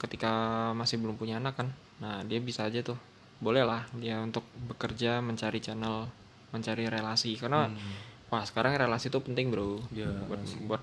ketika 0.00 0.70
masih 0.72 0.96
belum 1.02 1.18
punya 1.18 1.36
anak 1.42 1.58
kan 1.58 1.68
nah 1.98 2.22
dia 2.22 2.38
bisa 2.38 2.64
aja 2.64 2.80
tuh 2.80 2.98
boleh 3.38 3.62
lah 3.62 3.86
dia 3.94 4.18
untuk 4.18 4.42
bekerja 4.64 5.18
mencari 5.18 5.58
channel 5.58 6.06
mencari 6.48 6.86
relasi 6.86 7.34
karena 7.34 7.66
hmm. 7.66 8.28
wah 8.28 8.42
sekarang 8.42 8.74
relasi 8.74 9.08
tuh 9.08 9.20
penting 9.20 9.50
bro 9.50 9.78
Ya, 9.90 10.06
buat 10.24 10.42
sih. 10.42 10.58
buat 10.62 10.82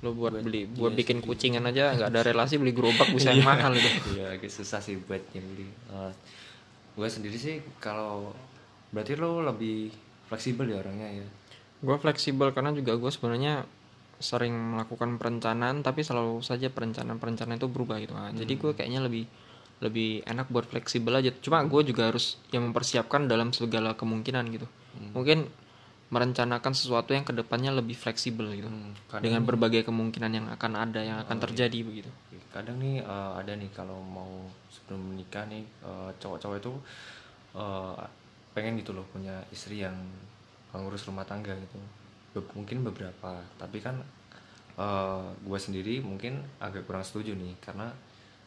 lo 0.00 0.10
buat, 0.12 0.34
Buat- 0.34 0.42
beli 0.42 0.66
buat 0.66 0.90
iya 0.90 0.98
bikin 0.98 1.18
sih. 1.18 1.26
kucingan 1.26 1.62
aja 1.64 1.94
nggak 1.94 2.10
ada 2.10 2.22
relasi 2.32 2.58
beli 2.58 2.72
gerobak 2.72 3.06
bisa 3.10 3.30
yang 3.30 3.42
mahal 3.44 3.70
itu 3.70 3.86
Iya 4.12 4.34
agak 4.34 4.50
susah 4.50 4.78
sih 4.78 4.98
buat 4.98 5.22
nyembeli. 5.30 5.66
Eh, 5.68 6.12
gue 6.92 7.08
sendiri 7.08 7.34
sih 7.34 7.62
kalau 7.78 8.34
berarti 8.90 9.14
lo 9.14 9.40
lebih 9.40 9.88
fleksibel 10.26 10.66
ya 10.66 10.78
orangnya 10.78 11.08
ya. 11.12 11.26
gue 11.80 11.96
fleksibel 11.96 12.50
karena 12.50 12.70
juga 12.70 12.94
gue 12.94 13.08
sebenarnya 13.08 13.62
sering 14.18 14.54
melakukan 14.54 15.18
perencanaan 15.18 15.80
tapi 15.80 16.00
selalu 16.00 16.38
saja 16.40 16.68
perencanaan-perencanaan 16.68 17.56
itu 17.56 17.66
berubah 17.66 17.98
gitu 17.98 18.12
nah, 18.12 18.30
jadi 18.30 18.52
gue 18.52 18.70
kayaknya 18.70 19.02
lebih 19.02 19.26
lebih 19.82 20.22
enak 20.22 20.46
buat 20.48 20.70
fleksibel 20.70 21.18
aja. 21.18 21.34
Cuma 21.42 21.58
gue 21.66 21.82
juga 21.90 22.08
harus 22.08 22.38
yang 22.54 22.70
mempersiapkan 22.70 23.26
dalam 23.26 23.50
segala 23.50 23.98
kemungkinan 23.98 24.44
gitu. 24.54 24.66
Mungkin 25.12 25.50
merencanakan 26.12 26.76
sesuatu 26.76 27.16
yang 27.16 27.24
ke 27.24 27.32
depannya 27.32 27.72
lebih 27.72 27.96
fleksibel 27.96 28.44
gitu. 28.52 28.68
Hmm, 28.68 28.92
kadang 29.08 29.24
dengan 29.24 29.42
berbagai 29.48 29.88
kemungkinan 29.88 30.30
yang 30.36 30.46
akan 30.52 30.72
ada 30.76 31.00
yang 31.00 31.18
akan 31.24 31.40
terjadi 31.40 31.80
begitu. 31.80 32.12
Kadang 32.52 32.76
nih 32.84 33.00
eh, 33.00 33.32
ada 33.40 33.56
nih 33.56 33.72
kalau 33.72 33.96
mau 34.04 34.28
sebelum 34.68 35.16
menikah 35.16 35.48
nih 35.48 35.64
eh, 35.64 36.10
cowok-cowok 36.20 36.56
itu 36.60 36.72
eh, 37.56 38.04
pengen 38.52 38.76
gitu 38.76 38.92
loh 38.92 39.08
punya 39.08 39.40
istri 39.48 39.80
yang 39.80 39.96
ngurus 40.76 41.08
rumah 41.08 41.24
tangga 41.24 41.56
gitu. 41.56 41.80
Be- 42.36 42.52
mungkin 42.52 42.84
beberapa, 42.84 43.40
tapi 43.56 43.80
kan 43.80 44.00
gue 45.42 45.58
sendiri 45.60 46.00
mungkin 46.00 46.40
agak 46.56 46.88
kurang 46.88 47.04
setuju 47.04 47.32
nih. 47.32 47.56
Karena 47.64 47.88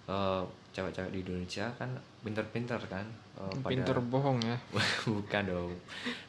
eh, 0.06 0.44
cewek-cewek 0.76 1.08
di 1.10 1.20
Indonesia 1.24 1.72
kan 1.74 1.88
pinter-pinter 2.20 2.76
kan 2.86 3.08
pada- 3.64 3.72
pinter 3.72 3.96
bohong 4.04 4.44
ya. 4.44 4.58
Bukan 5.08 5.44
dong 5.48 5.72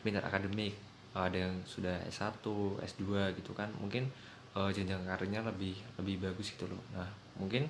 pinter 0.00 0.22
akademik. 0.22 0.78
Ada 1.10 1.48
yang 1.48 1.54
sudah 1.64 1.96
S1 2.06 2.44
S2 2.78 3.02
gitu 3.34 3.50
kan 3.52 3.66
mungkin 3.76 4.06
eh, 4.52 4.70
jenjang 4.70 5.02
karirnya 5.02 5.42
lebih 5.42 5.74
lebih 5.98 6.22
bagus 6.22 6.54
gitu 6.54 6.70
loh. 6.70 6.78
Nah 6.94 7.08
mungkin 7.34 7.66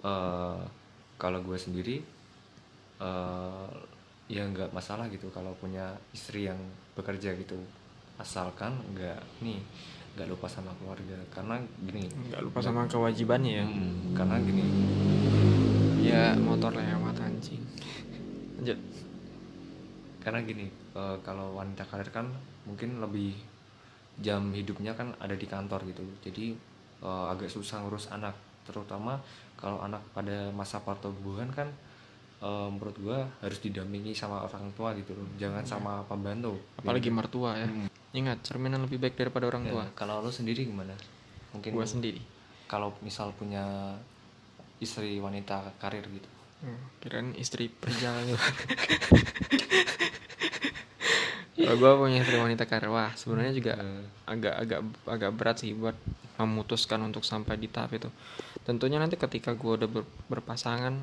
eh, 0.00 0.60
kalau 1.16 1.40
gue 1.42 1.58
sendiri 1.58 1.98
eh, 3.00 3.68
ya 4.26 4.42
nggak 4.42 4.70
masalah 4.70 5.06
gitu 5.08 5.26
kalau 5.30 5.50
punya 5.56 5.90
istri 6.12 6.46
yang 6.46 6.58
bekerja 6.94 7.34
gitu. 7.34 7.58
Asalkan 8.16 8.76
nggak 8.92 9.18
nih 9.40 9.58
nggak 10.16 10.28
lupa 10.28 10.46
sama 10.46 10.70
keluarga. 10.76 11.16
Karena 11.28 11.56
gini 11.80 12.06
nggak 12.28 12.42
lupa 12.42 12.60
sama 12.60 12.84
kewajibannya 12.86 13.52
ya. 13.54 13.66
Hmm, 13.66 14.12
karena 14.12 14.36
gini 14.38 14.64
ya 16.06 16.24
motor 16.38 16.70
lewat 16.72 17.16
anjing. 17.18 17.62
Lanjut. 18.58 18.78
Karena 20.22 20.38
gini 20.42 20.66
eh, 20.70 21.16
kalau 21.22 21.54
wanita 21.54 21.86
karir 21.86 22.10
kan 22.10 22.26
mungkin 22.66 22.98
lebih 22.98 23.34
jam 24.18 24.50
hidupnya 24.50 24.96
kan 24.96 25.12
ada 25.18 25.34
di 25.34 25.46
kantor 25.46 25.86
gitu. 25.86 26.02
Jadi 26.22 26.54
eh, 27.02 27.24
agak 27.30 27.50
susah 27.50 27.82
ngurus 27.82 28.10
anak. 28.10 28.34
Terutama 28.66 29.18
kalau 29.54 29.78
anak 29.78 30.02
pada 30.10 30.50
masa 30.50 30.82
pertumbuhan 30.82 31.46
kan 31.54 31.70
eh, 32.42 32.68
menurut 32.70 32.96
gua 32.98 33.18
harus 33.38 33.58
didampingi 33.62 34.14
sama 34.14 34.42
orang 34.42 34.70
tua 34.74 34.94
gitu 34.98 35.14
loh. 35.14 35.26
Jangan 35.38 35.62
sama 35.62 35.92
pembantu. 36.06 36.58
Apalagi 36.78 37.10
mertua 37.10 37.58
ya. 37.58 37.68
Hmm. 37.68 37.88
ingat 38.16 38.40
cerminan 38.48 38.80
lebih 38.88 38.96
baik 38.96 39.12
daripada 39.12 39.44
orang 39.44 39.68
Ya, 39.68 39.70
tua. 39.76 39.84
Kalau 39.92 40.24
lo 40.24 40.32
sendiri 40.32 40.64
gimana? 40.64 40.96
Mungkin 41.52 41.70
gua 41.76 41.84
sendiri. 41.84 42.18
kalau 42.66 42.90
misal 42.98 43.30
punya 43.36 43.94
istri 44.78 45.16
wanita 45.16 45.72
karir 45.76 46.04
gitu 46.04 46.28
Hmm, 46.56 46.80
kirain 46.98 47.36
istri 47.36 47.68
pria 47.68 48.16
gitu. 48.24 48.40
Kalau 51.56 51.76
gue 51.76 51.92
punya 51.98 52.18
istri 52.20 52.36
wanita 52.36 52.64
karir, 52.64 52.88
wah 52.88 53.12
sebenarnya 53.12 53.52
juga 53.52 53.72
agak 54.24 54.54
agak 54.56 54.80
agak 55.04 55.30
berat 55.32 55.56
sih 55.56 55.72
buat 55.72 55.92
memutuskan 56.36 57.00
untuk 57.02 57.24
sampai 57.24 57.56
di 57.56 57.66
tahap 57.66 57.92
itu. 57.92 58.08
Tentunya 58.62 58.96
nanti 58.96 59.16
ketika 59.16 59.52
gue 59.52 59.72
udah 59.74 59.88
ber- 59.90 60.08
berpasangan, 60.28 60.96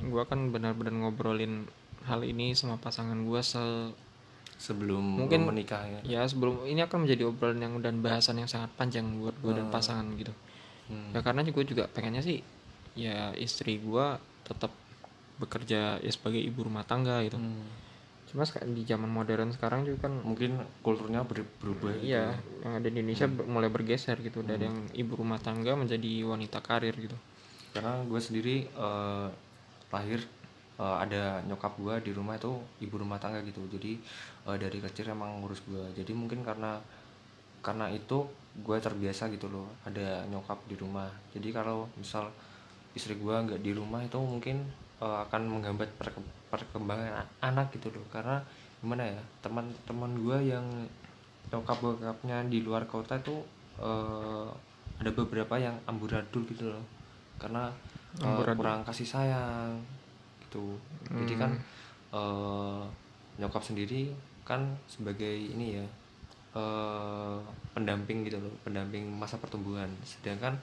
gue 0.00 0.20
akan 0.20 0.50
benar-benar 0.50 0.90
ngobrolin 0.92 1.66
hal 2.06 2.22
ini 2.22 2.54
sama 2.54 2.74
pasangan 2.74 3.14
gue 3.16 3.40
se 3.40 3.62
sebelum 4.58 5.24
Mungkin- 5.24 5.42
menikah 5.42 5.82
ya 5.82 6.00
ya 6.04 6.20
sebelum 6.22 6.62
ini 6.66 6.82
akan 6.82 7.02
menjadi 7.02 7.24
obrolan 7.24 7.58
yang 7.58 7.74
dan 7.80 7.98
bahasan 7.98 8.36
yang 8.36 8.46
sangat 8.46 8.68
panjang 8.76 9.08
buat 9.16 9.34
gue 9.36 9.52
dan 9.54 9.66
Hmm. 9.66 9.72
pasangan 9.72 10.06
gitu. 10.14 10.30
Hmm. 10.86 11.14
Ya 11.14 11.20
karena 11.20 11.42
gue 11.42 11.64
juga 11.64 11.86
pengennya 11.86 12.20
sih 12.20 12.42
ya 12.94 13.30
istri 13.38 13.78
gue 13.78 14.06
tetap 14.42 14.72
bekerja 15.40 15.96
ya 15.98 16.10
sebagai 16.12 16.40
ibu 16.40 16.66
rumah 16.66 16.84
tangga 16.84 17.24
gitu. 17.24 17.40
Hmm. 17.40 17.64
Cuma 18.30 18.46
di 18.46 18.86
zaman 18.86 19.10
modern 19.10 19.50
sekarang 19.50 19.82
juga 19.82 20.06
kan 20.06 20.14
mungkin 20.22 20.54
kulturnya 20.86 21.26
ber- 21.26 21.48
berubah 21.58 21.90
gitu 21.98 22.14
iya 22.14 22.30
yang 22.62 22.78
ada 22.78 22.86
di 22.86 23.02
Indonesia 23.02 23.26
Hmm. 23.26 23.48
mulai 23.50 23.66
bergeser 23.66 24.14
gitu 24.22 24.46
dari 24.46 24.70
yang 24.70 24.86
ibu 24.94 25.18
rumah 25.18 25.42
tangga 25.42 25.74
menjadi 25.74 26.22
wanita 26.22 26.62
karir 26.62 26.94
gitu. 26.94 27.16
karena 27.70 28.02
gue 28.02 28.20
sendiri 28.22 28.66
eh, 28.66 29.28
lahir 29.90 30.20
eh, 30.78 30.96
ada 31.02 31.42
nyokap 31.46 31.74
gue 31.78 31.94
di 32.06 32.12
rumah 32.14 32.34
itu 32.38 32.50
ibu 32.82 32.98
rumah 33.02 33.18
tangga 33.18 33.42
gitu 33.42 33.62
jadi 33.66 33.98
eh, 34.46 34.56
dari 34.58 34.78
kecil 34.78 35.10
emang 35.10 35.42
ngurus 35.42 35.62
gue 35.66 35.82
jadi 35.98 36.10
mungkin 36.14 36.46
karena 36.46 36.78
karena 37.62 37.90
itu 37.90 38.26
gue 38.62 38.76
terbiasa 38.78 39.26
gitu 39.30 39.46
loh 39.50 39.66
ada 39.86 40.22
nyokap 40.26 40.58
di 40.66 40.74
rumah 40.78 41.10
jadi 41.34 41.50
kalau 41.50 41.86
misal 41.94 42.30
istri 42.94 43.14
gue 43.16 43.34
nggak 43.34 43.62
di 43.62 43.70
rumah 43.70 44.02
itu 44.02 44.18
mungkin 44.18 44.66
eh, 45.00 45.18
akan 45.28 45.42
menghambat 45.46 45.88
perke- 45.98 46.34
perkembangan 46.50 47.24
anak 47.40 47.70
gitu 47.74 47.90
loh. 47.94 48.04
Karena 48.10 48.42
gimana 48.80 49.04
ya 49.04 49.20
teman-teman 49.44 50.12
gue 50.16 50.38
yang 50.56 50.66
nyokap 51.50 51.78
bokapnya 51.82 52.46
di 52.46 52.62
luar 52.62 52.86
kota 52.86 53.18
itu 53.18 53.42
eh, 53.78 54.48
ada 55.00 55.10
beberapa 55.16 55.54
yang 55.56 55.76
amburadul 55.88 56.44
gitu 56.46 56.70
loh. 56.70 56.84
Karena 57.40 57.72
Amburadul. 58.20 58.58
kurang 58.60 58.80
kasih 58.84 59.06
sayang 59.06 59.78
gitu. 60.46 60.76
Jadi 61.08 61.34
kan 61.38 61.52
eh, 62.12 62.82
nyokap 63.40 63.62
sendiri 63.62 64.12
kan 64.42 64.66
sebagai 64.90 65.30
ini 65.30 65.78
ya 65.78 65.86
eh, 66.58 67.38
pendamping 67.70 68.26
gitu 68.26 68.42
loh 68.42 68.52
pendamping 68.66 69.06
masa 69.06 69.38
pertumbuhan. 69.38 69.88
Sedangkan 70.02 70.58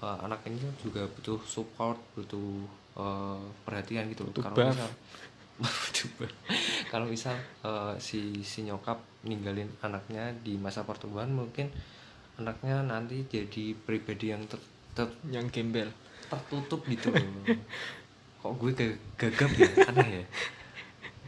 eh, 0.00 0.18
anak 0.24 0.40
ini 0.48 0.58
juga 0.80 1.06
butuh 1.06 1.38
support 1.44 1.98
butuh 2.14 2.66
eh, 2.96 3.42
perhatian 3.62 4.10
gitu 4.10 4.24
loh. 4.24 4.32
Kalau 4.34 4.56
misal 4.56 4.90
kalau 6.92 7.06
misal 7.06 7.34
eh, 7.62 7.94
si 7.98 8.42
si 8.42 8.66
nyokap 8.66 8.98
ninggalin 9.22 9.70
anaknya 9.80 10.34
di 10.42 10.58
masa 10.58 10.82
pertumbuhan 10.82 11.30
mungkin 11.30 11.70
anaknya 12.34 12.82
nanti 12.82 13.22
jadi 13.30 13.78
pribadi 13.78 14.34
yang 14.34 14.42
ter, 14.50 14.58
ter- 14.92 15.14
Yang 15.30 15.46
gembel. 15.54 15.88
tertutup 16.26 16.82
gitu 16.88 17.14
loh. 17.14 17.22
Kok 18.42 18.52
gue 18.60 18.70
ga- 18.74 19.00
gagap 19.16 19.50
ya? 19.54 19.70
Aneh 19.88 20.08
ya 20.20 20.24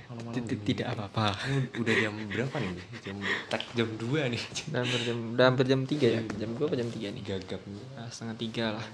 Tidak- 0.06 0.46
gini. 0.46 0.64
Tidak 0.70 0.86
apa-apa. 0.86 1.34
Udah 1.82 1.94
jam 1.98 2.14
berapa 2.30 2.56
nih 2.62 2.70
jam 3.02 3.16
tak 3.50 3.62
jam 3.74 3.88
2 3.98 4.30
nih 4.30 4.42
Udah 4.70 4.80
hampir 4.86 5.00
jam 5.02 5.18
udah 5.34 5.44
hampir 5.50 5.66
jam 5.66 5.80
3 5.82 6.06
ya. 6.06 6.20
Jam 6.38 6.50
2 6.54 6.62
apa 6.62 6.76
jam 6.78 6.88
3 6.90 7.10
nih? 7.10 7.22
gagap 7.26 7.60
Nah, 7.66 8.06
setengah 8.06 8.36
tiga 8.38 8.66
lah. 8.78 8.86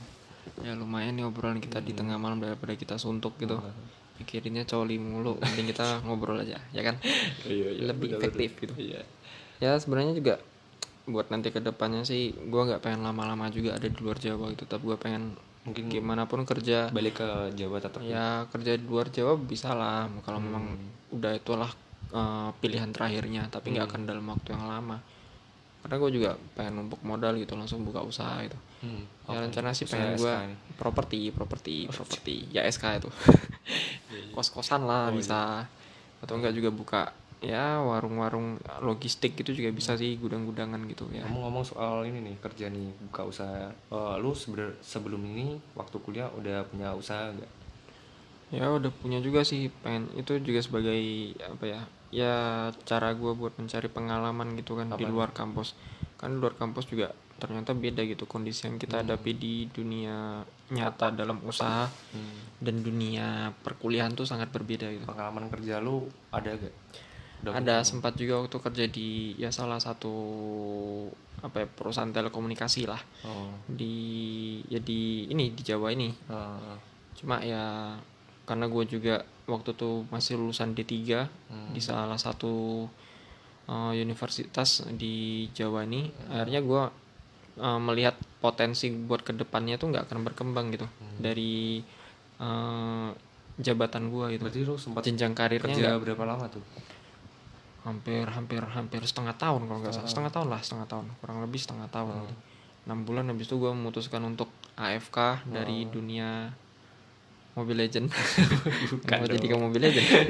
Ya 0.64 0.72
lumayan 0.74 1.14
nih 1.14 1.24
obrolan 1.28 1.60
kita 1.60 1.78
di 1.78 1.92
tengah 1.92 2.16
malam 2.16 2.40
daripada 2.40 2.72
kita 2.74 2.96
suntuk 2.96 3.36
gitu. 3.38 3.60
Mikirinnya 4.18 4.64
coli 4.64 4.96
mulu, 4.96 5.36
mending 5.40 5.68
kita 5.70 5.84
ngobrol 6.06 6.38
aja, 6.38 6.58
ya 6.70 6.82
kan? 6.82 6.96
Lebih 7.82 8.16
efektif 8.16 8.50
gitu. 8.60 8.74
iya 8.78 9.02
Ya 9.58 9.78
sebenarnya 9.78 10.14
juga 10.14 10.34
buat 11.02 11.26
nanti 11.30 11.50
ke 11.50 11.58
depannya 11.58 12.06
sih 12.06 12.30
gua 12.46 12.62
nggak 12.66 12.82
pengen 12.82 13.02
lama-lama 13.02 13.50
juga 13.50 13.74
ada 13.74 13.86
di 13.86 13.98
luar 13.98 14.18
Jawa 14.22 14.50
gitu, 14.54 14.66
tapi 14.66 14.86
gua 14.86 14.98
pengen 14.98 15.34
mungkin 15.62 15.86
gimana 15.88 16.24
pun 16.24 16.42
kerja. 16.42 16.90
Balik 16.90 17.18
ke 17.18 17.28
Jawa 17.54 17.78
tetap 17.78 18.02
ya? 18.02 18.44
Kerja 18.48 18.74
di 18.74 18.82
luar 18.82 19.08
Jawa 19.08 19.34
bisa 19.36 19.72
lah. 19.72 20.10
Kalau 20.20 20.38
Hmm. 20.38 20.46
memang 20.46 20.64
udah 21.10 21.32
itulah 21.32 21.70
eh, 22.10 22.50
pilihan 22.58 22.90
terakhirnya 22.90 23.48
tapi 23.48 23.72
nggak 23.72 23.82
Hmm. 23.82 23.94
akan 23.94 24.02
dalam 24.04 24.24
waktu 24.26 24.48
yang 24.52 24.64
lama. 24.66 25.00
Karena 25.80 25.96
gue 25.96 26.10
juga 26.12 26.30
pengen 26.52 26.78
numpuk 26.78 27.00
modal 27.02 27.34
gitu 27.34 27.54
langsung 27.54 27.82
buka 27.82 27.98
usaha 28.00 28.36
itu. 28.38 28.54
Hmm, 28.82 29.02
ya 29.26 29.40
rencana 29.40 29.72
sih 29.72 29.82
Usaha 29.82 29.96
pengen 29.96 30.14
gue 30.16 30.34
properti 30.76 31.30
properti 31.30 31.86
properti. 31.88 32.36
ya 32.50 32.62
SK 32.64 32.98
itu. 32.98 33.10
Kos 34.30 34.50
kosan 34.50 34.82
Oh, 34.82 34.88
lah 34.88 35.08
iya. 35.08 35.14
bisa. 35.14 35.42
atau 36.18 36.38
enggak 36.38 36.52
juga 36.52 36.70
buka 36.70 37.02
ya 37.42 37.78
warung-warung 37.78 38.54
logistik 38.80 39.34
gitu 39.34 39.50
juga 39.52 39.68
bisa 39.70 39.92
sih 39.92 40.14
gudang-gudangan 40.14 40.78
gitu 40.86 41.10
ya. 41.10 41.26
Ngomong-ngomong 41.26 41.64
soal 41.64 42.06
ini 42.06 42.22
nih 42.22 42.36
kerja 42.38 42.66
nih 42.66 42.88
buka 43.02 43.22
usaha. 43.24 43.66
Eh, 43.68 44.14
lu 44.16 44.30
sebener- 44.32 44.78
sebelum 44.80 45.18
ini 45.20 45.58
waktu 45.74 45.98
kuliah 45.98 46.30
udah 46.30 46.62
punya 46.64 46.94
usaha 46.94 47.28
nggak? 47.28 47.50
Ya 48.52 48.68
udah 48.68 48.92
punya 48.92 49.18
juga 49.18 49.42
sih 49.42 49.72
pengen 49.82 50.06
itu 50.14 50.38
juga 50.38 50.60
sebagai 50.60 51.00
apa 51.40 51.64
ya 51.64 51.80
ya 52.12 52.34
cara 52.84 53.10
gue 53.10 53.32
buat 53.32 53.56
mencari 53.56 53.88
pengalaman 53.88 54.54
gitu 54.54 54.76
kan 54.76 54.92
di 54.92 55.02
Apa? 55.02 55.10
luar 55.10 55.30
kampus. 55.32 55.74
Kan 56.16 56.36
di 56.36 56.38
luar 56.38 56.54
kampus 56.54 56.86
juga 56.86 57.10
ternyata 57.36 57.74
beda 57.74 58.06
gitu 58.06 58.22
kondisi 58.22 58.70
yang 58.70 58.78
kita 58.78 59.02
hadapi 59.02 59.34
di 59.34 59.66
dunia 59.66 60.46
nyata 60.70 61.10
dalam 61.10 61.42
usaha 61.42 61.90
Hmm. 62.14 62.38
dan 62.62 62.78
dunia 62.78 63.26
perkuliahan 63.58 64.14
tuh 64.14 64.22
sangat 64.22 64.46
berbeda 64.48 64.86
gitu. 64.86 65.02
Pengalaman 65.04 65.50
kerja 65.50 65.82
lu 65.82 66.06
ada 66.30 66.54
gak 66.54 66.70
Udah 67.42 67.58
ada 67.58 67.82
punya? 67.82 67.86
sempat 67.86 68.12
juga 68.14 68.34
waktu 68.42 68.56
kerja 68.62 68.84
di 68.86 69.34
ya 69.34 69.50
salah 69.50 69.82
satu 69.82 70.14
apa 71.42 71.62
ya, 71.62 71.66
perusahaan 71.66 72.10
telekomunikasi 72.10 72.86
lah. 72.86 73.02
Oh. 73.26 73.50
di 73.66 73.94
ya 74.70 74.78
di 74.78 75.26
ini 75.26 75.50
di 75.50 75.62
Jawa 75.66 75.90
ini. 75.90 76.08
Eh, 76.10 76.74
cuma 77.18 77.42
ya 77.42 77.94
karena 78.46 78.66
gue 78.66 78.84
juga 78.86 79.22
waktu 79.46 79.74
tuh 79.74 80.06
masih 80.10 80.38
lulusan 80.38 80.74
D3 80.74 80.94
Hmm. 81.50 81.70
di 81.74 81.80
salah 81.82 82.16
satu 82.18 82.86
uh, 83.68 83.92
universitas 83.94 84.86
di 84.94 85.46
Jawa 85.52 85.84
ini 85.86 86.10
akhirnya 86.30 86.62
gue 86.62 86.82
uh, 87.58 87.80
melihat 87.82 88.16
potensi 88.42 88.90
buat 88.90 89.22
ke 89.22 89.34
depannya 89.34 89.78
tuh 89.78 89.90
nggak 89.94 90.10
akan 90.10 90.18
berkembang 90.26 90.70
gitu. 90.74 90.86
Dari 91.18 91.82
uh, 92.40 93.10
jabatan 93.60 94.08
gue 94.08 94.38
gitu. 94.38 94.42
Berarti 94.48 94.60
lu 94.64 94.74
sempat 94.80 95.02
jenjang 95.04 95.36
karirnya 95.36 95.74
kerja 95.76 95.90
nggak. 95.92 96.00
berapa 96.02 96.24
lama 96.24 96.46
tuh 96.48 96.62
hampir 97.82 98.24
hampir 98.30 98.62
hampir 98.62 99.02
setengah 99.02 99.34
tahun 99.34 99.66
kalau 99.66 99.78
nggak 99.82 99.94
salah. 99.94 100.08
Setengah 100.08 100.32
tahun. 100.32 100.46
lah 100.50 100.60
setengah 100.62 100.86
tahun. 100.86 101.06
Kurang 101.18 101.38
lebih 101.42 101.58
setengah 101.58 101.88
tahun. 101.90 102.14
Gitu. 102.24 102.34
enam 102.82 103.06
bulan 103.06 103.30
habis 103.30 103.46
itu 103.46 103.62
gue 103.62 103.70
memutuskan 103.70 104.22
untuk 104.26 104.50
AFK 104.74 105.46
dari 105.46 105.86
dunia 105.86 106.50
Mobile 107.54 107.86
Legend. 107.86 108.10
Mau 109.06 109.26
jadi 109.30 109.46
ke 109.46 109.56
Mobile 109.56 109.84
Legend? 109.86 110.08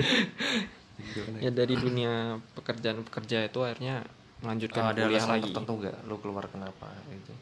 Ya 1.41 1.51
dari 1.51 1.75
dunia 1.75 2.39
pekerjaan 2.55 3.03
pekerja 3.03 3.43
itu 3.43 3.59
akhirnya 3.65 4.05
melanjutkan 4.39 4.81
Oh, 4.81 4.91
ada 4.93 5.03
kuliah 5.03 5.19
alasan 5.19 5.33
lagi. 5.35 5.45
tertentu 5.51 5.73
nggak? 5.81 5.97
Lu 6.07 6.17
keluar 6.21 6.45
kenapa 6.47 6.87
itu 7.11 7.33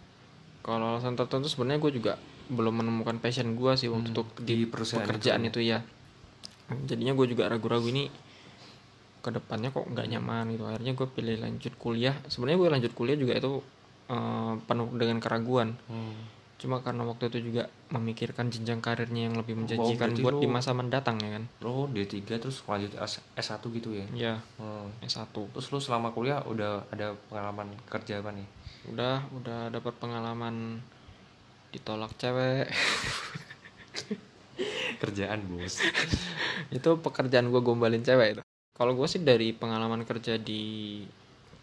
kalau 0.61 0.97
alasan 0.97 1.19
tertentu 1.19 1.51
sebenarnya 1.51 1.83
gue 1.83 1.93
juga 1.93 2.13
belum 2.49 2.81
menemukan 2.81 3.19
passion 3.19 3.53
gue 3.53 3.73
sih 3.75 3.91
Hmm, 3.91 4.01
untuk 4.07 4.33
di 4.39 4.65
di 4.65 4.67
perusahaan 4.71 5.03
pekerjaan 5.03 5.43
itu 5.45 5.61
itu, 5.61 5.73
ya. 5.77 5.79
Jadinya 6.87 7.13
gue 7.13 7.27
juga 7.27 7.51
ragu-ragu 7.51 7.91
ini 7.91 8.07
ke 9.21 9.31
depannya 9.31 9.71
kok 9.71 9.87
nggak 9.87 10.09
nyaman 10.11 10.45
gitu. 10.53 10.65
Akhirnya 10.67 10.93
gue 10.97 11.09
pilih 11.09 11.37
lanjut 11.39 11.73
kuliah. 11.77 12.17
Sebenarnya 12.27 12.59
gue 12.59 12.71
lanjut 12.73 12.93
kuliah 12.97 13.15
juga 13.15 13.37
itu 13.37 13.61
eh, 14.09 14.53
penuh 14.67 14.89
dengan 14.97 15.21
keraguan. 15.21 15.77
Hmm. 15.87 16.41
cuma 16.61 16.77
karena 16.85 17.09
waktu 17.09 17.33
itu 17.33 17.49
juga 17.49 17.73
memikirkan 17.89 18.53
jenjang 18.53 18.85
karirnya 18.85 19.33
yang 19.33 19.41
lebih 19.41 19.57
menjanjikan 19.57 20.13
berarti 20.13 20.21
buat 20.21 20.37
di 20.37 20.45
lu- 20.45 20.53
masa 20.53 20.77
mendatang 20.77 21.17
ya 21.17 21.41
kan? 21.41 21.49
lo 21.65 21.89
D3 21.89 22.37
terus 22.37 22.61
lanjut 22.69 22.93
S- 23.01 23.25
S1 23.33 23.65
gitu 23.73 23.97
ya? 23.97 24.05
Ya 24.13 24.35
Hmm. 24.61 24.93
S1 25.01 25.33
terus 25.33 25.73
lu 25.73 25.81
selama 25.81 26.13
kuliah 26.13 26.45
udah 26.45 26.85
ada 26.93 27.17
pengalaman 27.33 27.73
kerja 27.89 28.21
apa 28.21 28.37
nih? 28.37 28.45
Udah 28.93 29.25
udah 29.33 29.73
dapat 29.73 29.97
pengalaman 29.97 30.85
ditolak 31.73 32.13
cewek. 32.21 32.69
Kerjaan 35.01 35.41
bos. 35.49 35.81
Itu 36.69 37.01
pekerjaan 37.01 37.49
gue 37.49 37.61
gombalin 37.65 38.05
cewek 38.05 38.37
itu 38.37 38.43
kalau 38.81 38.97
gue 38.97 39.05
sih 39.05 39.21
dari 39.21 39.53
pengalaman 39.53 40.09
kerja 40.09 40.41
di 40.41 41.05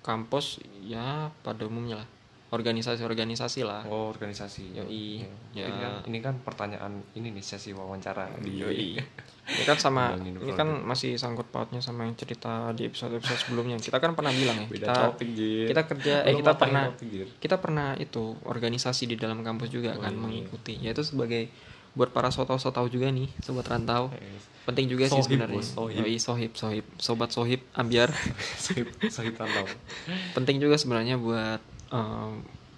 kampus 0.05 0.62
ya 0.86 1.33
pada 1.41 1.65
umumnya 1.65 2.05
lah 2.05 2.07
organisasi-organisasi 2.47 3.65
lah 3.65 3.83
oh 3.89 4.07
organisasi 4.13 4.71
Yoi. 4.71 5.25
Ya. 5.51 5.65
Ya. 5.65 5.67
Ini 5.67 5.81
kan 5.81 5.93
ini 6.07 6.19
kan 6.24 6.36
pertanyaan 6.45 6.93
ini 7.17 7.36
nih 7.36 7.43
sesi 7.43 7.75
wawancara 7.75 8.38
di 8.39 8.62
Yoi. 8.62 8.95
ini 9.51 9.63
kan 9.67 9.75
sama 9.81 10.15
ini 10.15 10.53
kan 10.55 10.69
masih 10.86 11.19
sangkut 11.19 11.50
pautnya 11.51 11.83
sama 11.83 12.07
yang 12.07 12.15
cerita 12.15 12.71
di 12.71 12.88
episode 12.88 13.19
episode 13.19 13.41
sebelumnya 13.50 13.75
kita 13.81 14.00
kan 14.00 14.15
pernah 14.15 14.31
bilang 14.31 14.63
ya 14.63 14.67
beda 14.69 14.86
kita 14.88 14.93
topik 15.12 15.29
Jir. 15.36 15.67
kita 15.71 15.81
kerja 15.88 16.13
eh 16.24 16.36
kita 16.36 16.53
pernah 16.55 16.83
topik, 16.91 17.09
kita 17.39 17.55
pernah 17.59 17.88
itu 18.00 18.24
organisasi 18.47 19.03
di 19.12 19.15
dalam 19.19 19.43
kampus 19.43 19.67
juga 19.74 19.95
Oh, 19.97 20.03
kan 20.03 20.13
iya. 20.13 20.19
mengikuti 20.21 20.74
yaitu 20.83 21.03
sebagai 21.03 21.50
buat 21.97 22.13
para 22.13 22.29
sotau-sotau 22.29 22.85
juga 22.85 23.09
nih 23.09 23.25
sobat 23.41 23.65
rantau. 23.65 24.13
Eh, 24.13 24.37
penting 24.63 24.85
juga 24.85 25.09
sih 25.09 25.17
Sohib, 25.17 25.25
sebenarnya. 25.33 25.57
bos, 25.57 25.67
sohib. 25.67 25.97
Yoi, 25.97 26.15
sohib 26.17 26.51
sohib. 26.53 26.85
Sobat 26.97 27.29
sohib 27.31 27.65
ambiar. 27.73 28.13
Sahib 28.61 28.93
sahib 29.09 29.33
rantau. 29.33 29.65
Penting 30.37 30.61
juga 30.61 30.77
sebenarnya 30.77 31.17
buat 31.17 31.57
eh, 31.89 32.31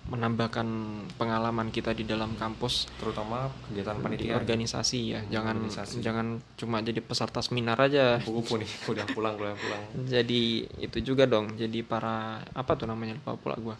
menambahkan 0.09 0.65
pengalaman 1.17 1.69
kita 1.69 1.91
di 1.91 2.01
dalam 2.01 2.33
kampus. 2.33 2.89
Terutama 2.97 3.45
kegiatan 3.67 3.93
di 3.93 4.01
panitia. 4.01 4.33
organisasi 4.37 4.99
ya. 5.05 5.21
Jangan 5.29 5.61
Organisasi. 5.61 6.01
jangan 6.01 6.27
cuma 6.55 6.79
jadi 6.79 6.97
peserta 6.97 7.43
seminar 7.43 7.77
aja. 7.77 8.17
Kupu 8.17 8.57
nih 8.57 8.69
udah 8.95 9.05
pulang 9.05 9.35
udah 9.35 9.53
pulang. 9.53 9.81
Jadi 10.05 10.65
itu 10.79 10.97
juga 11.03 11.27
dong. 11.27 11.53
Jadi 11.53 11.83
para 11.83 12.41
apa 12.41 12.71
tuh 12.73 12.87
namanya 12.87 13.17
lupa 13.17 13.35
pula 13.35 13.53
gua. 13.59 13.75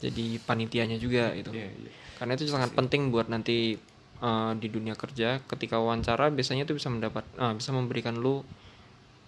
Jadi 0.00 0.40
panitianya 0.40 0.96
juga 0.96 1.28
itu 1.32 1.52
Iya, 1.52 1.68
iya. 1.68 1.92
karena 2.16 2.32
itu 2.32 2.48
sangat 2.48 2.72
penting 2.72 3.12
buat 3.12 3.28
nanti 3.28 3.76
eh, 4.20 4.52
di 4.54 4.68
dunia 4.68 4.92
kerja 4.92 5.40
ketika 5.44 5.76
wawancara 5.76 6.28
biasanya 6.28 6.62
tuh 6.62 6.74
bisa 6.74 6.88
mendapat 6.88 7.24
ah, 7.36 7.52
bisa 7.52 7.70
memberikan 7.70 8.14
lu 8.14 8.44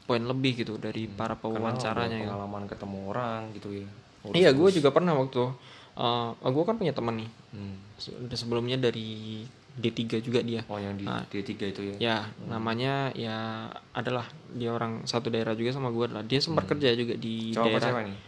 poin 0.03 0.21
lebih 0.21 0.59
gitu 0.59 0.77
dari 0.77 1.07
para 1.07 1.33
Karena 1.33 1.43
pewawancaranya 1.43 2.11
udah 2.11 2.19
gitu. 2.19 2.29
pengalaman 2.29 2.65
ketemu 2.67 2.99
orang 3.07 3.41
gitu 3.53 3.69
ya 3.73 3.89
Iya, 4.25 4.51
gue 4.51 4.71
juga 4.73 4.89
pernah 4.89 5.13
waktu 5.13 5.51
uh, 5.95 6.31
gue 6.41 6.63
kan 6.63 6.79
punya 6.79 6.91
teman 6.91 7.19
nih. 7.19 7.31
Hmm. 7.51 7.75
Se- 7.97 8.15
Sebelumnya 8.33 8.79
dari 8.79 9.43
D3 9.73 9.99
juga 10.21 10.39
dia. 10.41 10.63
oh 10.65 10.79
yang 10.79 10.95
di 10.95 11.03
Ah. 11.03 11.27
D3 11.27 11.51
itu 11.65 11.81
ya 11.83 11.95
Ya, 11.99 12.17
namanya 12.45 13.11
ya 13.13 13.67
adalah 13.91 14.23
dia 14.49 14.71
orang 14.71 15.03
satu 15.03 15.27
daerah 15.27 15.59
juga 15.59 15.75
sama 15.75 15.91
gue 15.91 16.07
lah. 16.07 16.23
Dia 16.23 16.39
sempat 16.39 16.67
kerja 16.67 16.95
juga 16.95 17.15
di 17.15 17.51
Hmm. 17.51 17.57
apa 17.57 17.67
daerah 17.69 17.89
cewek 17.89 18.05
nih 18.07 18.19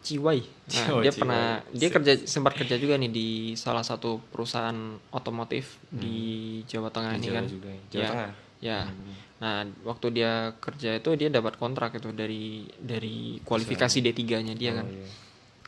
Ciwai. 0.00 0.40
Nah, 0.40 0.86
Oh, 0.92 1.00
dia 1.00 1.10
Ciwai. 1.10 1.20
pernah 1.20 1.44
dia 1.70 1.88
kerja 1.88 2.12
sempat 2.20 2.52
kerja 2.54 2.74
juga 2.74 2.94
nih 2.94 3.08
di 3.08 3.28
salah 3.54 3.82
satu 3.82 4.22
perusahaan 4.24 4.76
otomotif 5.10 5.76
di 5.88 6.16
Jawa 6.64 6.88
Tengah 6.88 7.12
Hmm. 7.12 7.18
Di 7.18 7.20
ini 7.20 7.28
Jawa 7.28 7.36
kan. 7.36 7.46
juga 7.46 7.68
ya. 7.68 7.80
Jawa 7.84 7.98
Ya, 7.98 8.08
Tengah 8.08 8.30
Ya. 8.58 8.80
Hmm. 8.84 9.14
Nah, 9.38 9.56
waktu 9.84 10.06
dia 10.12 10.32
kerja 10.56 10.90
itu 10.92 11.10
dia 11.14 11.28
dapat 11.28 11.54
kontrak 11.54 11.94
itu 11.94 12.10
dari 12.10 12.66
dari 12.74 13.38
kualifikasi 13.40 13.98
D3-nya 14.00 14.52
dia 14.52 14.72
Oh, 14.72 14.76
kan. 14.76 14.86
iya. 14.88 15.06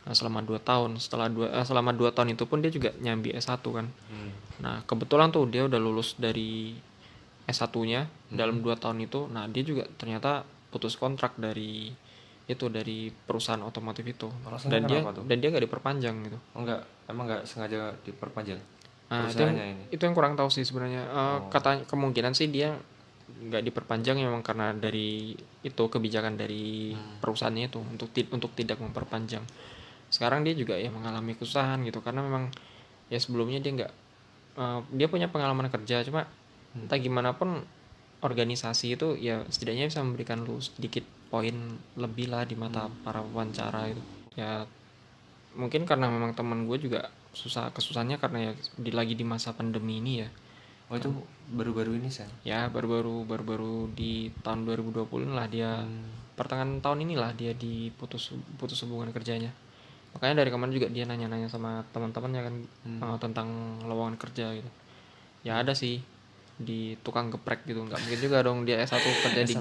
Nah, 0.01 0.11
selama 0.11 0.41
2 0.41 0.59
tahun, 0.59 0.97
setelah 0.97 1.27
dua 1.27 1.47
eh, 1.47 1.61
selama 1.61 1.91
2 1.91 2.09
tahun 2.09 2.33
itu 2.33 2.43
pun 2.43 2.59
dia 2.59 2.67
juga 2.67 2.91
nyambi 2.97 3.31
S1 3.31 3.63
kan. 3.63 3.87
Hmm. 3.87 4.31
Nah, 4.59 4.83
kebetulan 4.83 5.29
tuh 5.29 5.45
dia 5.45 5.63
udah 5.63 5.77
lulus 5.77 6.15
dari 6.15 6.75
S1-nya 7.45 8.01
Hmm. 8.07 8.33
dalam 8.33 8.59
2 8.59 8.75
tahun 8.75 8.97
itu. 9.01 9.27
Nah, 9.27 9.45
dia 9.45 9.61
juga 9.61 9.87
ternyata 9.93 10.43
putus 10.67 10.95
kontrak 10.95 11.35
dari 11.35 11.95
itu 12.51 12.65
dari 12.67 12.97
perusahaan 13.09 13.59
otomotif 13.59 14.03
itu. 14.05 14.27
Alasannya 14.41 14.71
dan 14.71 14.81
dia 14.85 14.99
tuh? 15.05 15.23
dan 15.23 15.37
dia 15.37 15.49
nggak 15.49 15.65
diperpanjang 15.65 16.15
gitu. 16.23 16.37
Oh, 16.51 16.59
enggak 16.61 16.81
emang 17.05 17.25
enggak 17.25 17.41
sengaja 17.43 17.95
diperpanjang 18.01 18.59
Nah, 19.07 19.27
itu 19.27 19.37
yang, 19.37 19.51
ini 19.51 19.91
itu 19.91 19.99
yang 19.99 20.15
kurang 20.15 20.33
tahu 20.33 20.47
sih 20.47 20.63
sebenarnya. 20.63 21.03
Eh, 21.03 21.19
Oh. 21.37 21.49
Katanya 21.49 21.83
kemungkinan 21.83 22.31
sih 22.31 22.47
dia 22.47 22.79
nggak 23.27 23.59
diperpanjang 23.61 24.15
memang 24.17 24.39
karena 24.39 24.71
dari 24.71 25.35
itu 25.61 25.83
kebijakan 25.85 26.35
dari 26.35 26.91
Hmm. 26.91 27.19
perusahaannya 27.19 27.67
itu 27.67 27.79
untuk 27.81 28.07
ti- 28.09 28.27
untuk 28.29 28.51
tidak 28.51 28.77
memperpanjang. 28.77 29.43
Sekarang 30.07 30.41
dia 30.41 30.51
juga 30.53 30.75
ya 30.75 30.87
mengalami 30.87 31.33
kesusahan 31.33 31.79
gitu 31.81 31.99
karena 31.99 32.19
memang 32.19 32.51
ya 33.07 33.17
sebelumnya 33.17 33.59
dia 33.59 33.71
nggak 33.73 33.91
eh, 34.53 34.79
dia 34.93 35.07
punya 35.07 35.27
pengalaman 35.27 35.67
kerja 35.67 36.03
cuma 36.03 36.27
Hmm. 36.69 36.85
entah 36.85 36.95
gimana 36.97 37.31
pun 37.31 37.63
organisasi 38.21 38.95
itu 38.95 39.17
ya 39.17 39.43
setidaknya 39.45 39.87
bisa 39.87 39.99
memberikan 39.99 40.39
lu 40.39 40.55
sedikit 40.57 41.03
poin 41.31 41.55
lebih 41.95 42.27
lah 42.27 42.43
di 42.43 42.53
mata 42.53 42.85
Hmm. 42.85 43.01
para 43.01 43.23
wawancara 43.23 43.87
itu 43.87 44.03
ya 44.35 44.67
mungkin 45.51 45.83
karena 45.83 46.07
memang 46.07 46.31
teman 46.31 46.63
gue 46.63 46.77
juga 46.77 47.07
susah 47.31 47.71
kesusahannya 47.71 48.19
karena 48.19 48.39
ya 48.45 48.53
di 48.77 48.91
lagi 48.91 49.15
di 49.15 49.23
masa 49.23 49.51
pandemi 49.51 49.99
ini 49.99 50.23
ya 50.23 50.29
oh 50.87 50.95
itu 50.95 51.07
baru-baru 51.49 51.95
ini 51.95 52.11
sen 52.11 52.27
ya 52.43 52.67
baru-baru 52.67 53.23
baru-baru 53.23 53.91
di 53.91 54.27
tahun 54.43 54.67
2020 54.67 55.31
lah 55.31 55.47
dia 55.47 55.79
Hmm. 55.79 56.03
pertengahan 56.35 56.79
tahun 56.79 57.07
inilah 57.07 57.31
dia 57.33 57.51
diputus 57.53 58.31
putus 58.55 58.83
hubungan 58.83 59.11
kerjanya 59.11 59.51
makanya 60.11 60.43
dari 60.43 60.51
kemarin 60.51 60.75
juga 60.75 60.87
dia 60.91 61.07
nanya-nanya 61.07 61.47
sama 61.47 61.79
teman-temannya 61.91 62.41
kan 62.43 62.55
Hmm. 62.83 62.99
eh, 62.99 63.17
tentang 63.19 63.47
lowongan 63.83 64.19
kerja 64.19 64.51
gitu 64.51 64.67
ya 65.43 65.63
ada 65.63 65.71
sih 65.71 66.03
di 66.57 66.95
tukang 67.05 67.31
geprek 67.31 67.63
gitu. 67.67 67.85
Nggak 67.85 67.99
mungkin 68.01 68.19
juga 68.19 68.37
dong 68.43 68.63
dia 68.67 68.81
S1 68.83 68.99
kerja 69.29 69.41
di 69.45 69.55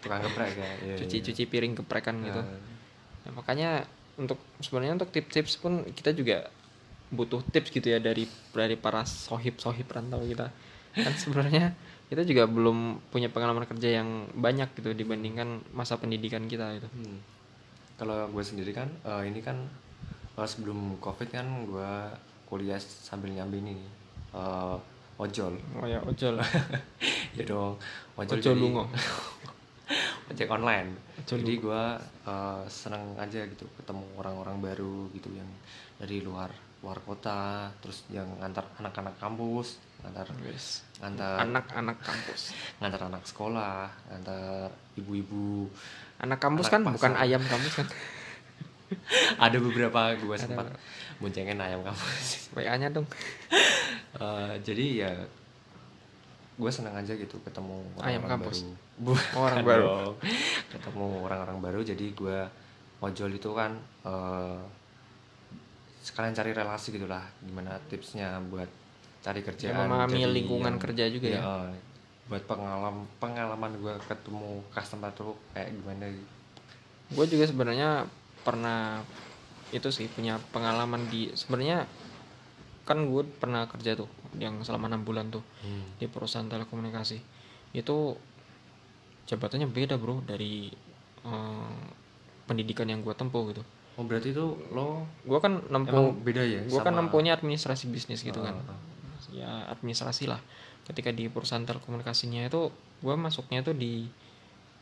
tukang 0.00 0.20
geprek 0.24 0.52
ya. 0.56 0.72
Iya, 0.84 0.94
cuci 1.02 1.16
iya. 1.20 1.26
cuci 1.28 1.42
piring 1.48 1.72
geprekan 1.76 2.16
gitu. 2.24 2.42
Nah, 2.42 2.70
Ya, 3.22 3.30
makanya 3.30 3.70
untuk 4.18 4.38
sebenarnya 4.58 4.98
untuk 4.98 5.14
tips-tips 5.14 5.62
pun 5.62 5.86
kita 5.94 6.10
juga 6.10 6.50
butuh 7.12 7.44
tips 7.52 7.70
gitu 7.70 7.92
ya 7.92 8.00
dari 8.00 8.24
dari 8.50 8.74
para 8.74 9.06
sohib 9.06 9.62
sohib 9.62 9.86
rantau 9.86 10.24
kita. 10.26 10.50
Kan 10.92 11.14
sebenarnya 11.14 11.72
kita 12.12 12.28
juga 12.28 12.44
belum 12.44 13.00
punya 13.08 13.32
pengalaman 13.32 13.64
kerja 13.64 14.02
yang 14.02 14.28
banyak 14.36 14.68
gitu 14.76 14.92
dibandingkan 14.92 15.64
masa 15.72 15.96
pendidikan 15.96 16.44
kita 16.44 16.76
gitu. 16.76 16.88
Hmm. 16.92 17.18
kalau 18.02 18.26
gue 18.34 18.42
sendiri 18.42 18.74
kan 18.74 18.90
eh, 19.06 19.30
ini 19.30 19.38
kan 19.38 19.62
eh, 20.34 20.48
sebelum 20.48 20.98
covid 20.98 21.30
kan 21.30 21.46
gue 21.70 21.92
kuliah 22.50 22.80
sambil 22.82 23.30
nyambi 23.30 23.62
ini. 23.62 23.76
Eh, 24.34 24.76
ojol. 25.16 25.54
Oh 25.76 25.86
ya 25.86 25.98
ojol. 26.02 26.36
Ya 27.32 27.48
dong 27.48 27.80
ojol, 28.14 28.36
ojol 28.36 28.52
jadi- 28.52 28.60
lungo. 28.60 28.84
Ojek 30.32 30.48
online. 30.48 30.92
Ojol 31.24 31.38
jadi 31.40 31.54
gue 31.58 31.82
seneng 32.68 33.16
aja 33.16 33.40
gitu 33.44 33.64
ketemu 33.76 34.04
orang-orang 34.16 34.60
baru 34.60 35.08
gitu 35.12 35.32
yang 35.32 35.48
dari 35.96 36.20
luar 36.20 36.48
luar 36.82 36.98
kota 37.00 37.70
terus 37.78 38.02
yang 38.10 38.26
ngantar 38.42 38.66
anak-anak 38.76 39.14
kampus 39.16 39.78
ngantar 40.02 40.26
Wes. 40.42 40.82
ngantar 40.98 41.40
anak-anak 41.46 41.94
kampus. 42.02 42.50
ngantar 42.82 43.00
anak 43.06 43.22
sekolah 43.24 43.86
ngantar 44.10 44.68
ibu-ibu. 44.98 45.70
Anak 46.20 46.38
kampus 46.42 46.68
Anak 46.68 46.72
kan? 46.74 46.80
Pasar. 46.84 46.94
bukan 46.98 47.12
ayam 47.16 47.42
kampus 47.42 47.74
kan? 47.80 47.88
Ada 49.40 49.56
beberapa 49.56 50.00
gue 50.20 50.36
sempat 50.36 50.68
boncengin 51.22 51.56
ayam 51.56 51.80
kampus 51.80 52.26
WA 52.54 52.74
nya 52.74 52.88
dong 52.88 53.06
Eh, 54.12 54.54
jadi 54.60 54.84
ya 54.98 55.12
gue 56.52 56.70
seneng 56.70 56.92
aja 56.92 57.10
gitu 57.10 57.40
ketemu 57.40 57.80
Ayam 57.96 58.20
orang-orang 58.20 58.30
kampus. 58.44 58.58
baru 58.98 59.16
Oh, 59.32 59.40
orang 59.40 59.64
baru. 59.64 59.84
dong. 59.88 60.14
ketemu 60.68 61.06
orang-orang 61.22 61.58
baru 61.60 61.80
jadi 61.82 62.06
gue 62.12 62.38
ojol 63.00 63.30
itu 63.32 63.50
kan 63.50 63.72
eh, 64.04 64.60
sekalian 66.02 66.34
cari 66.34 66.50
relasi 66.50 66.90
gitulah 66.90 67.22
gimana 67.40 67.80
tipsnya 67.86 68.36
buat 68.44 68.68
cari 69.20 69.40
kerjaan 69.40 69.86
memahami 69.86 70.18
jadi 70.20 70.34
lingkungan 70.34 70.72
yang- 70.72 70.82
kerja 70.82 71.04
juga 71.08 71.28
ya. 71.30 71.40
eh, 71.40 71.72
buat 72.24 72.42
pengalaman 72.44 72.94
pengalaman 73.16 73.70
gue 73.74 73.94
ketemu 74.04 74.50
customer 74.68 75.10
tuh 75.10 75.32
kayak 75.52 75.72
gimana 75.72 76.10
gue 77.08 77.24
juga 77.26 77.44
sebenarnya 77.44 78.04
pernah 78.40 79.00
itu 79.72 79.88
sih 79.88 80.06
punya 80.12 80.36
pengalaman 80.52 81.08
di 81.08 81.32
sebenarnya 81.32 81.88
kan 82.84 83.08
gue 83.08 83.22
pernah 83.24 83.64
kerja 83.70 83.96
tuh 83.96 84.10
yang 84.36 84.60
selama 84.60 84.90
enam 84.92 85.02
bulan 85.06 85.32
tuh 85.32 85.42
di 85.96 86.06
perusahaan 86.06 86.46
telekomunikasi. 86.46 87.18
Itu 87.72 88.20
jabatannya 89.26 89.70
beda 89.70 89.96
bro 89.96 90.20
dari 90.22 90.68
eh, 91.24 91.78
pendidikan 92.44 92.90
yang 92.90 93.00
gue 93.00 93.14
tempuh 93.16 93.48
gitu. 93.54 93.62
Oh 93.96 94.04
berarti 94.04 94.32
itu 94.32 94.56
lo 94.72 95.04
gue 95.24 95.38
kan 95.40 95.60
nempuh 95.68 96.16
beda 96.16 96.42
ya 96.44 96.60
gue 96.64 96.80
kan 96.80 96.96
nempuhnya 96.96 97.36
administrasi 97.36 97.88
bisnis 97.88 98.20
gitu 98.20 98.40
kan. 98.44 98.56
Oh, 98.56 98.72
oh. 98.76 98.80
ya 99.32 99.72
administrasi 99.72 100.28
lah. 100.28 100.40
Ketika 100.82 101.14
di 101.14 101.30
perusahaan 101.30 101.62
telekomunikasinya 101.62 102.44
itu 102.44 102.68
gue 103.00 103.14
masuknya 103.14 103.62
tuh 103.62 103.72
di 103.72 104.10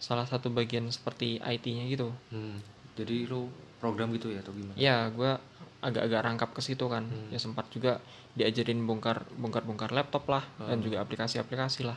salah 0.01 0.25
satu 0.25 0.49
bagian 0.49 0.89
seperti 0.89 1.37
IT-nya 1.39 1.85
gitu. 1.93 2.09
Hmm. 2.33 2.57
Jadi 2.97 3.29
lu 3.29 3.53
program 3.81 4.13
gitu 4.13 4.29
ya 4.29 4.39
atau 4.39 4.53
gimana? 4.53 4.77
ya 4.77 5.09
gue 5.09 5.33
agak-agak 5.81 6.21
rangkap 6.21 6.51
ke 6.53 6.61
situ 6.61 6.85
kan 6.87 7.05
Hmm. 7.05 7.33
ya 7.33 7.39
sempat 7.39 7.67
juga 7.69 7.99
diajarin 8.31 8.79
bongkar 8.81 9.25
bongkar 9.35 9.65
bongkar 9.65 9.91
laptop 9.91 10.29
lah 10.29 10.45
dan 10.61 10.79
Hmm. 10.79 10.85
juga 10.85 11.01
aplikasi-aplikasi 11.01 11.83
lah 11.83 11.97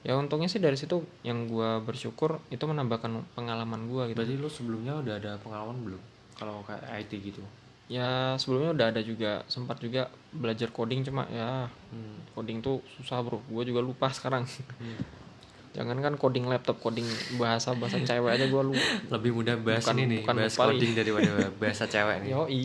ya 0.00 0.14
untungnya 0.14 0.46
sih 0.46 0.58
dari 0.58 0.74
situ 0.74 0.96
yang 1.20 1.44
gue 1.44 1.82
bersyukur 1.82 2.38
itu 2.48 2.62
menambahkan 2.62 3.10
pengalaman 3.34 3.84
gue 3.84 4.02
gitu 4.08 4.16
Berarti 4.16 4.34
lu 4.36 4.46
sebelumnya 4.48 4.94
udah 4.96 5.14
ada 5.16 5.32
pengalaman 5.36 5.76
belum? 5.82 6.02
Kalau 6.32 6.62
kayak 6.62 6.84
IT 7.02 7.12
gitu. 7.24 7.42
ya 7.86 8.34
sebelumnya 8.36 8.70
udah 8.72 8.86
ada 8.88 8.98
juga 9.00 9.42
sempat 9.46 9.78
juga 9.78 10.06
belajar 10.32 10.70
coding 10.70 11.02
cuma 11.02 11.26
ya 11.28 11.66
Hmm. 11.90 12.18
coding 12.32 12.58
tuh 12.58 12.78
susah 12.92 13.18
bro 13.20 13.42
gue 13.42 13.62
juga 13.64 13.78
lupa 13.80 14.06
sekarang 14.08 14.46
Hmm. 14.76 14.98
Jangan 15.76 16.00
kan 16.00 16.14
coding 16.16 16.48
laptop 16.48 16.80
coding 16.80 17.04
bahasa 17.36 17.76
bahasa 17.76 18.00
cewek 18.00 18.32
aja 18.32 18.48
gue 18.48 18.62
lupa 18.64 18.84
Lebih 19.12 19.30
mudah 19.30 19.54
bahas 19.58 19.84
Bukan- 19.84 19.98
ini 19.98 20.04
nih, 20.08 20.18
bukan 20.24 20.34
bahas 20.34 20.54
lupa 20.54 20.64
coding 20.66 20.92
daripada 20.94 21.30
bahasa 21.60 21.84
cewek 21.84 22.16
nih. 22.24 22.30
yoi 22.32 22.62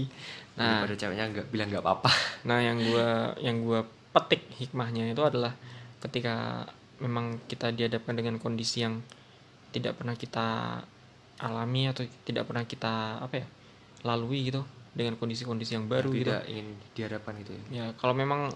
nah 0.52 0.80
Daripada 0.80 0.95
ceweknya 0.97 1.26
nggak 1.30 1.47
bilang 1.47 1.67
nggak 1.69 1.80
apa-apa. 1.82 2.12
Nah, 2.43 2.60
yang 2.60 2.78
gua 2.82 3.08
yang 3.38 3.58
gua 3.62 3.80
petik 4.12 4.43
hikmahnya 4.54 5.08
itu 5.08 5.21
adalah 5.21 5.56
ketika 6.00 6.67
memang 6.97 7.39
kita 7.45 7.69
dihadapkan 7.69 8.12
dengan 8.13 8.36
kondisi 8.36 8.84
yang 8.84 9.00
tidak 9.71 9.95
pernah 9.95 10.13
kita 10.13 10.80
alami 11.39 11.88
atau 11.88 12.04
tidak 12.21 12.45
pernah 12.45 12.63
kita 12.63 13.19
apa 13.19 13.36
ya 13.38 13.47
lalui 14.04 14.45
gitu 14.45 14.62
dengan 14.91 15.15
kondisi-kondisi 15.15 15.74
yang 15.74 15.88
baru 15.88 16.12
gitu. 16.12 16.28
tidak 16.28 16.43
ingin 16.45 16.67
dihadapkan 16.91 17.34
itu 17.38 17.52
ya. 17.52 17.63
Ya, 17.71 17.86
kalau 17.95 18.12
memang 18.12 18.52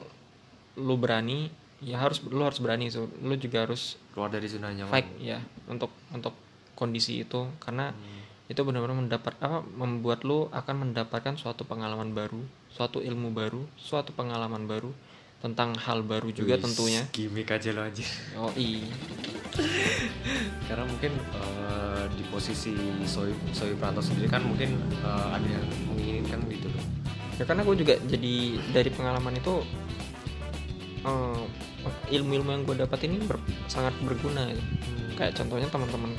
lu 0.76 0.96
berani, 0.96 1.48
ya 1.80 1.98
harus 1.98 2.20
lu 2.22 2.40
harus 2.40 2.58
berani 2.58 2.88
so. 2.88 3.08
Lu 3.20 3.36
juga 3.36 3.64
harus 3.64 4.00
Keluar 4.12 4.30
dari 4.30 4.46
zona 4.46 4.70
nyaman. 4.70 4.90
fight 4.90 5.08
ya 5.18 5.40
untuk 5.66 5.92
untuk 6.10 6.32
kondisi 6.72 7.22
itu 7.22 7.48
karena 7.58 7.92
Hmm. 7.92 8.22
itu 8.46 8.62
benar-benar 8.62 8.96
mendapat 8.96 9.34
apa 9.40 9.60
membuat 9.66 10.22
lu 10.22 10.48
akan 10.50 10.76
mendapatkan 10.88 11.34
suatu 11.34 11.64
pengalaman 11.64 12.12
baru, 12.12 12.40
suatu 12.70 13.00
ilmu 13.00 13.32
baru, 13.32 13.66
suatu 13.76 14.12
pengalaman 14.12 14.64
baru 14.66 14.94
tentang 15.42 15.74
hal 15.76 16.02
baru 16.02 16.30
juga 16.30 16.56
tentunya. 16.56 17.06
Gimik 17.12 17.50
aja 17.50 17.70
lo 17.72 17.82
aja. 17.82 18.06
Oh 18.36 18.50
iya, 18.56 18.86
Karena 20.66 20.84
mungkin 20.84 21.12
eh, 21.16 22.04
di 22.12 22.24
posisi 22.28 22.74
Soy 23.04 23.32
Soy 23.52 23.74
Pranto 23.74 24.00
sendiri 24.00 24.28
kan 24.28 24.42
mungkin 24.42 24.74
eh, 24.96 25.28
ada 25.32 25.46
yang 25.46 25.66
menginginkan 25.88 26.40
gitu 26.48 26.68
loh. 26.68 26.86
ya 27.36 27.44
karena 27.44 27.62
gue 27.62 27.76
juga 27.76 27.94
jadi 28.02 28.36
dari 28.72 28.90
pengalaman 28.90 29.36
itu 29.36 29.60
eh, 31.06 31.42
ilmu-ilmu 32.12 32.50
yang 32.52 32.64
gue 32.64 32.76
dapat 32.78 33.00
ini 33.06 33.22
ber- 33.22 33.40
sangat 33.66 33.94
berguna 34.02 34.50
gitu. 34.50 34.64
Kayak 35.16 35.32
contohnya 35.38 35.68
teman-teman 35.70 36.12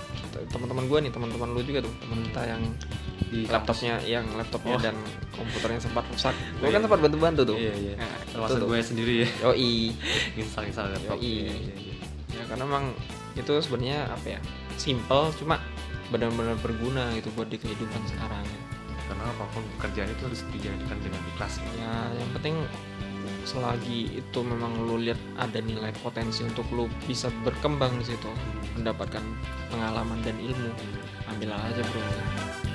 teman-teman 0.49 0.85
gue 0.87 0.99
nih, 1.05 1.13
teman-teman 1.13 1.49
lu 1.51 1.61
juga 1.61 1.85
tuh, 1.85 1.93
teman 2.01 2.19
kita 2.23 2.43
yang 2.47 2.63
di 3.27 3.43
laptopnya 3.45 3.99
yang 4.01 4.25
laptopnya 4.33 4.75
Oh. 4.75 4.81
dan 4.81 4.97
komputernya 5.31 5.83
sempat 5.83 6.07
rusak. 6.09 6.33
Gue 6.57 6.71
kan 6.71 6.81
sempat 6.81 7.01
bantu-bantu 7.01 7.43
tuh. 7.45 7.57
Iya 7.57 7.75
iya. 7.75 7.95
Nah, 7.99 8.17
Termasuk 8.31 8.65
gue 8.65 8.79
sendiri 8.81 9.15
ya. 9.21 9.29
Yoi. 9.45 9.93
Install-install 10.41 10.95
laptop. 10.95 11.19
Yoi. 11.19 11.27
Iya, 11.43 11.53
iya, 11.53 11.75
iya. 11.77 11.95
ya 12.33 12.43
karena 12.47 12.65
memang 12.65 12.85
itu 13.33 13.53
sebenarnya 13.59 14.09
apa 14.09 14.27
ya 14.31 14.41
simple 14.77 15.29
cuma 15.35 15.61
benar-benar 16.09 16.57
berguna 16.61 17.13
gitu 17.13 17.29
buat 17.33 17.49
di 17.49 17.57
kehidupan 17.57 18.01
sekarang 18.07 18.45
Karena 19.05 19.25
apa 19.25 19.45
pun 19.51 19.63
pekerjaan 19.77 20.09
itu 20.09 20.23
harus 20.23 20.41
dijalankan 20.51 20.99
dengan 20.99 21.21
ikhlas. 21.31 21.61
ya 21.75 21.91
yang 22.13 22.31
penting 22.33 22.55
selagi 23.47 24.19
itu 24.19 24.39
memang 24.43 24.75
lu 24.91 24.99
lihat 24.99 25.19
ada 25.39 25.63
nilai 25.63 25.95
potensi 26.03 26.43
untuk 26.43 26.67
lu 26.75 26.91
bisa 27.07 27.31
berkembang 27.47 27.95
di 28.03 28.11
situ 28.11 28.31
mendapatkan 28.75 29.23
pengalaman 29.71 30.19
dan 30.27 30.35
ilmu 30.43 30.75
ambil 31.31 31.55
aja 31.55 31.83
bro 31.87 32.66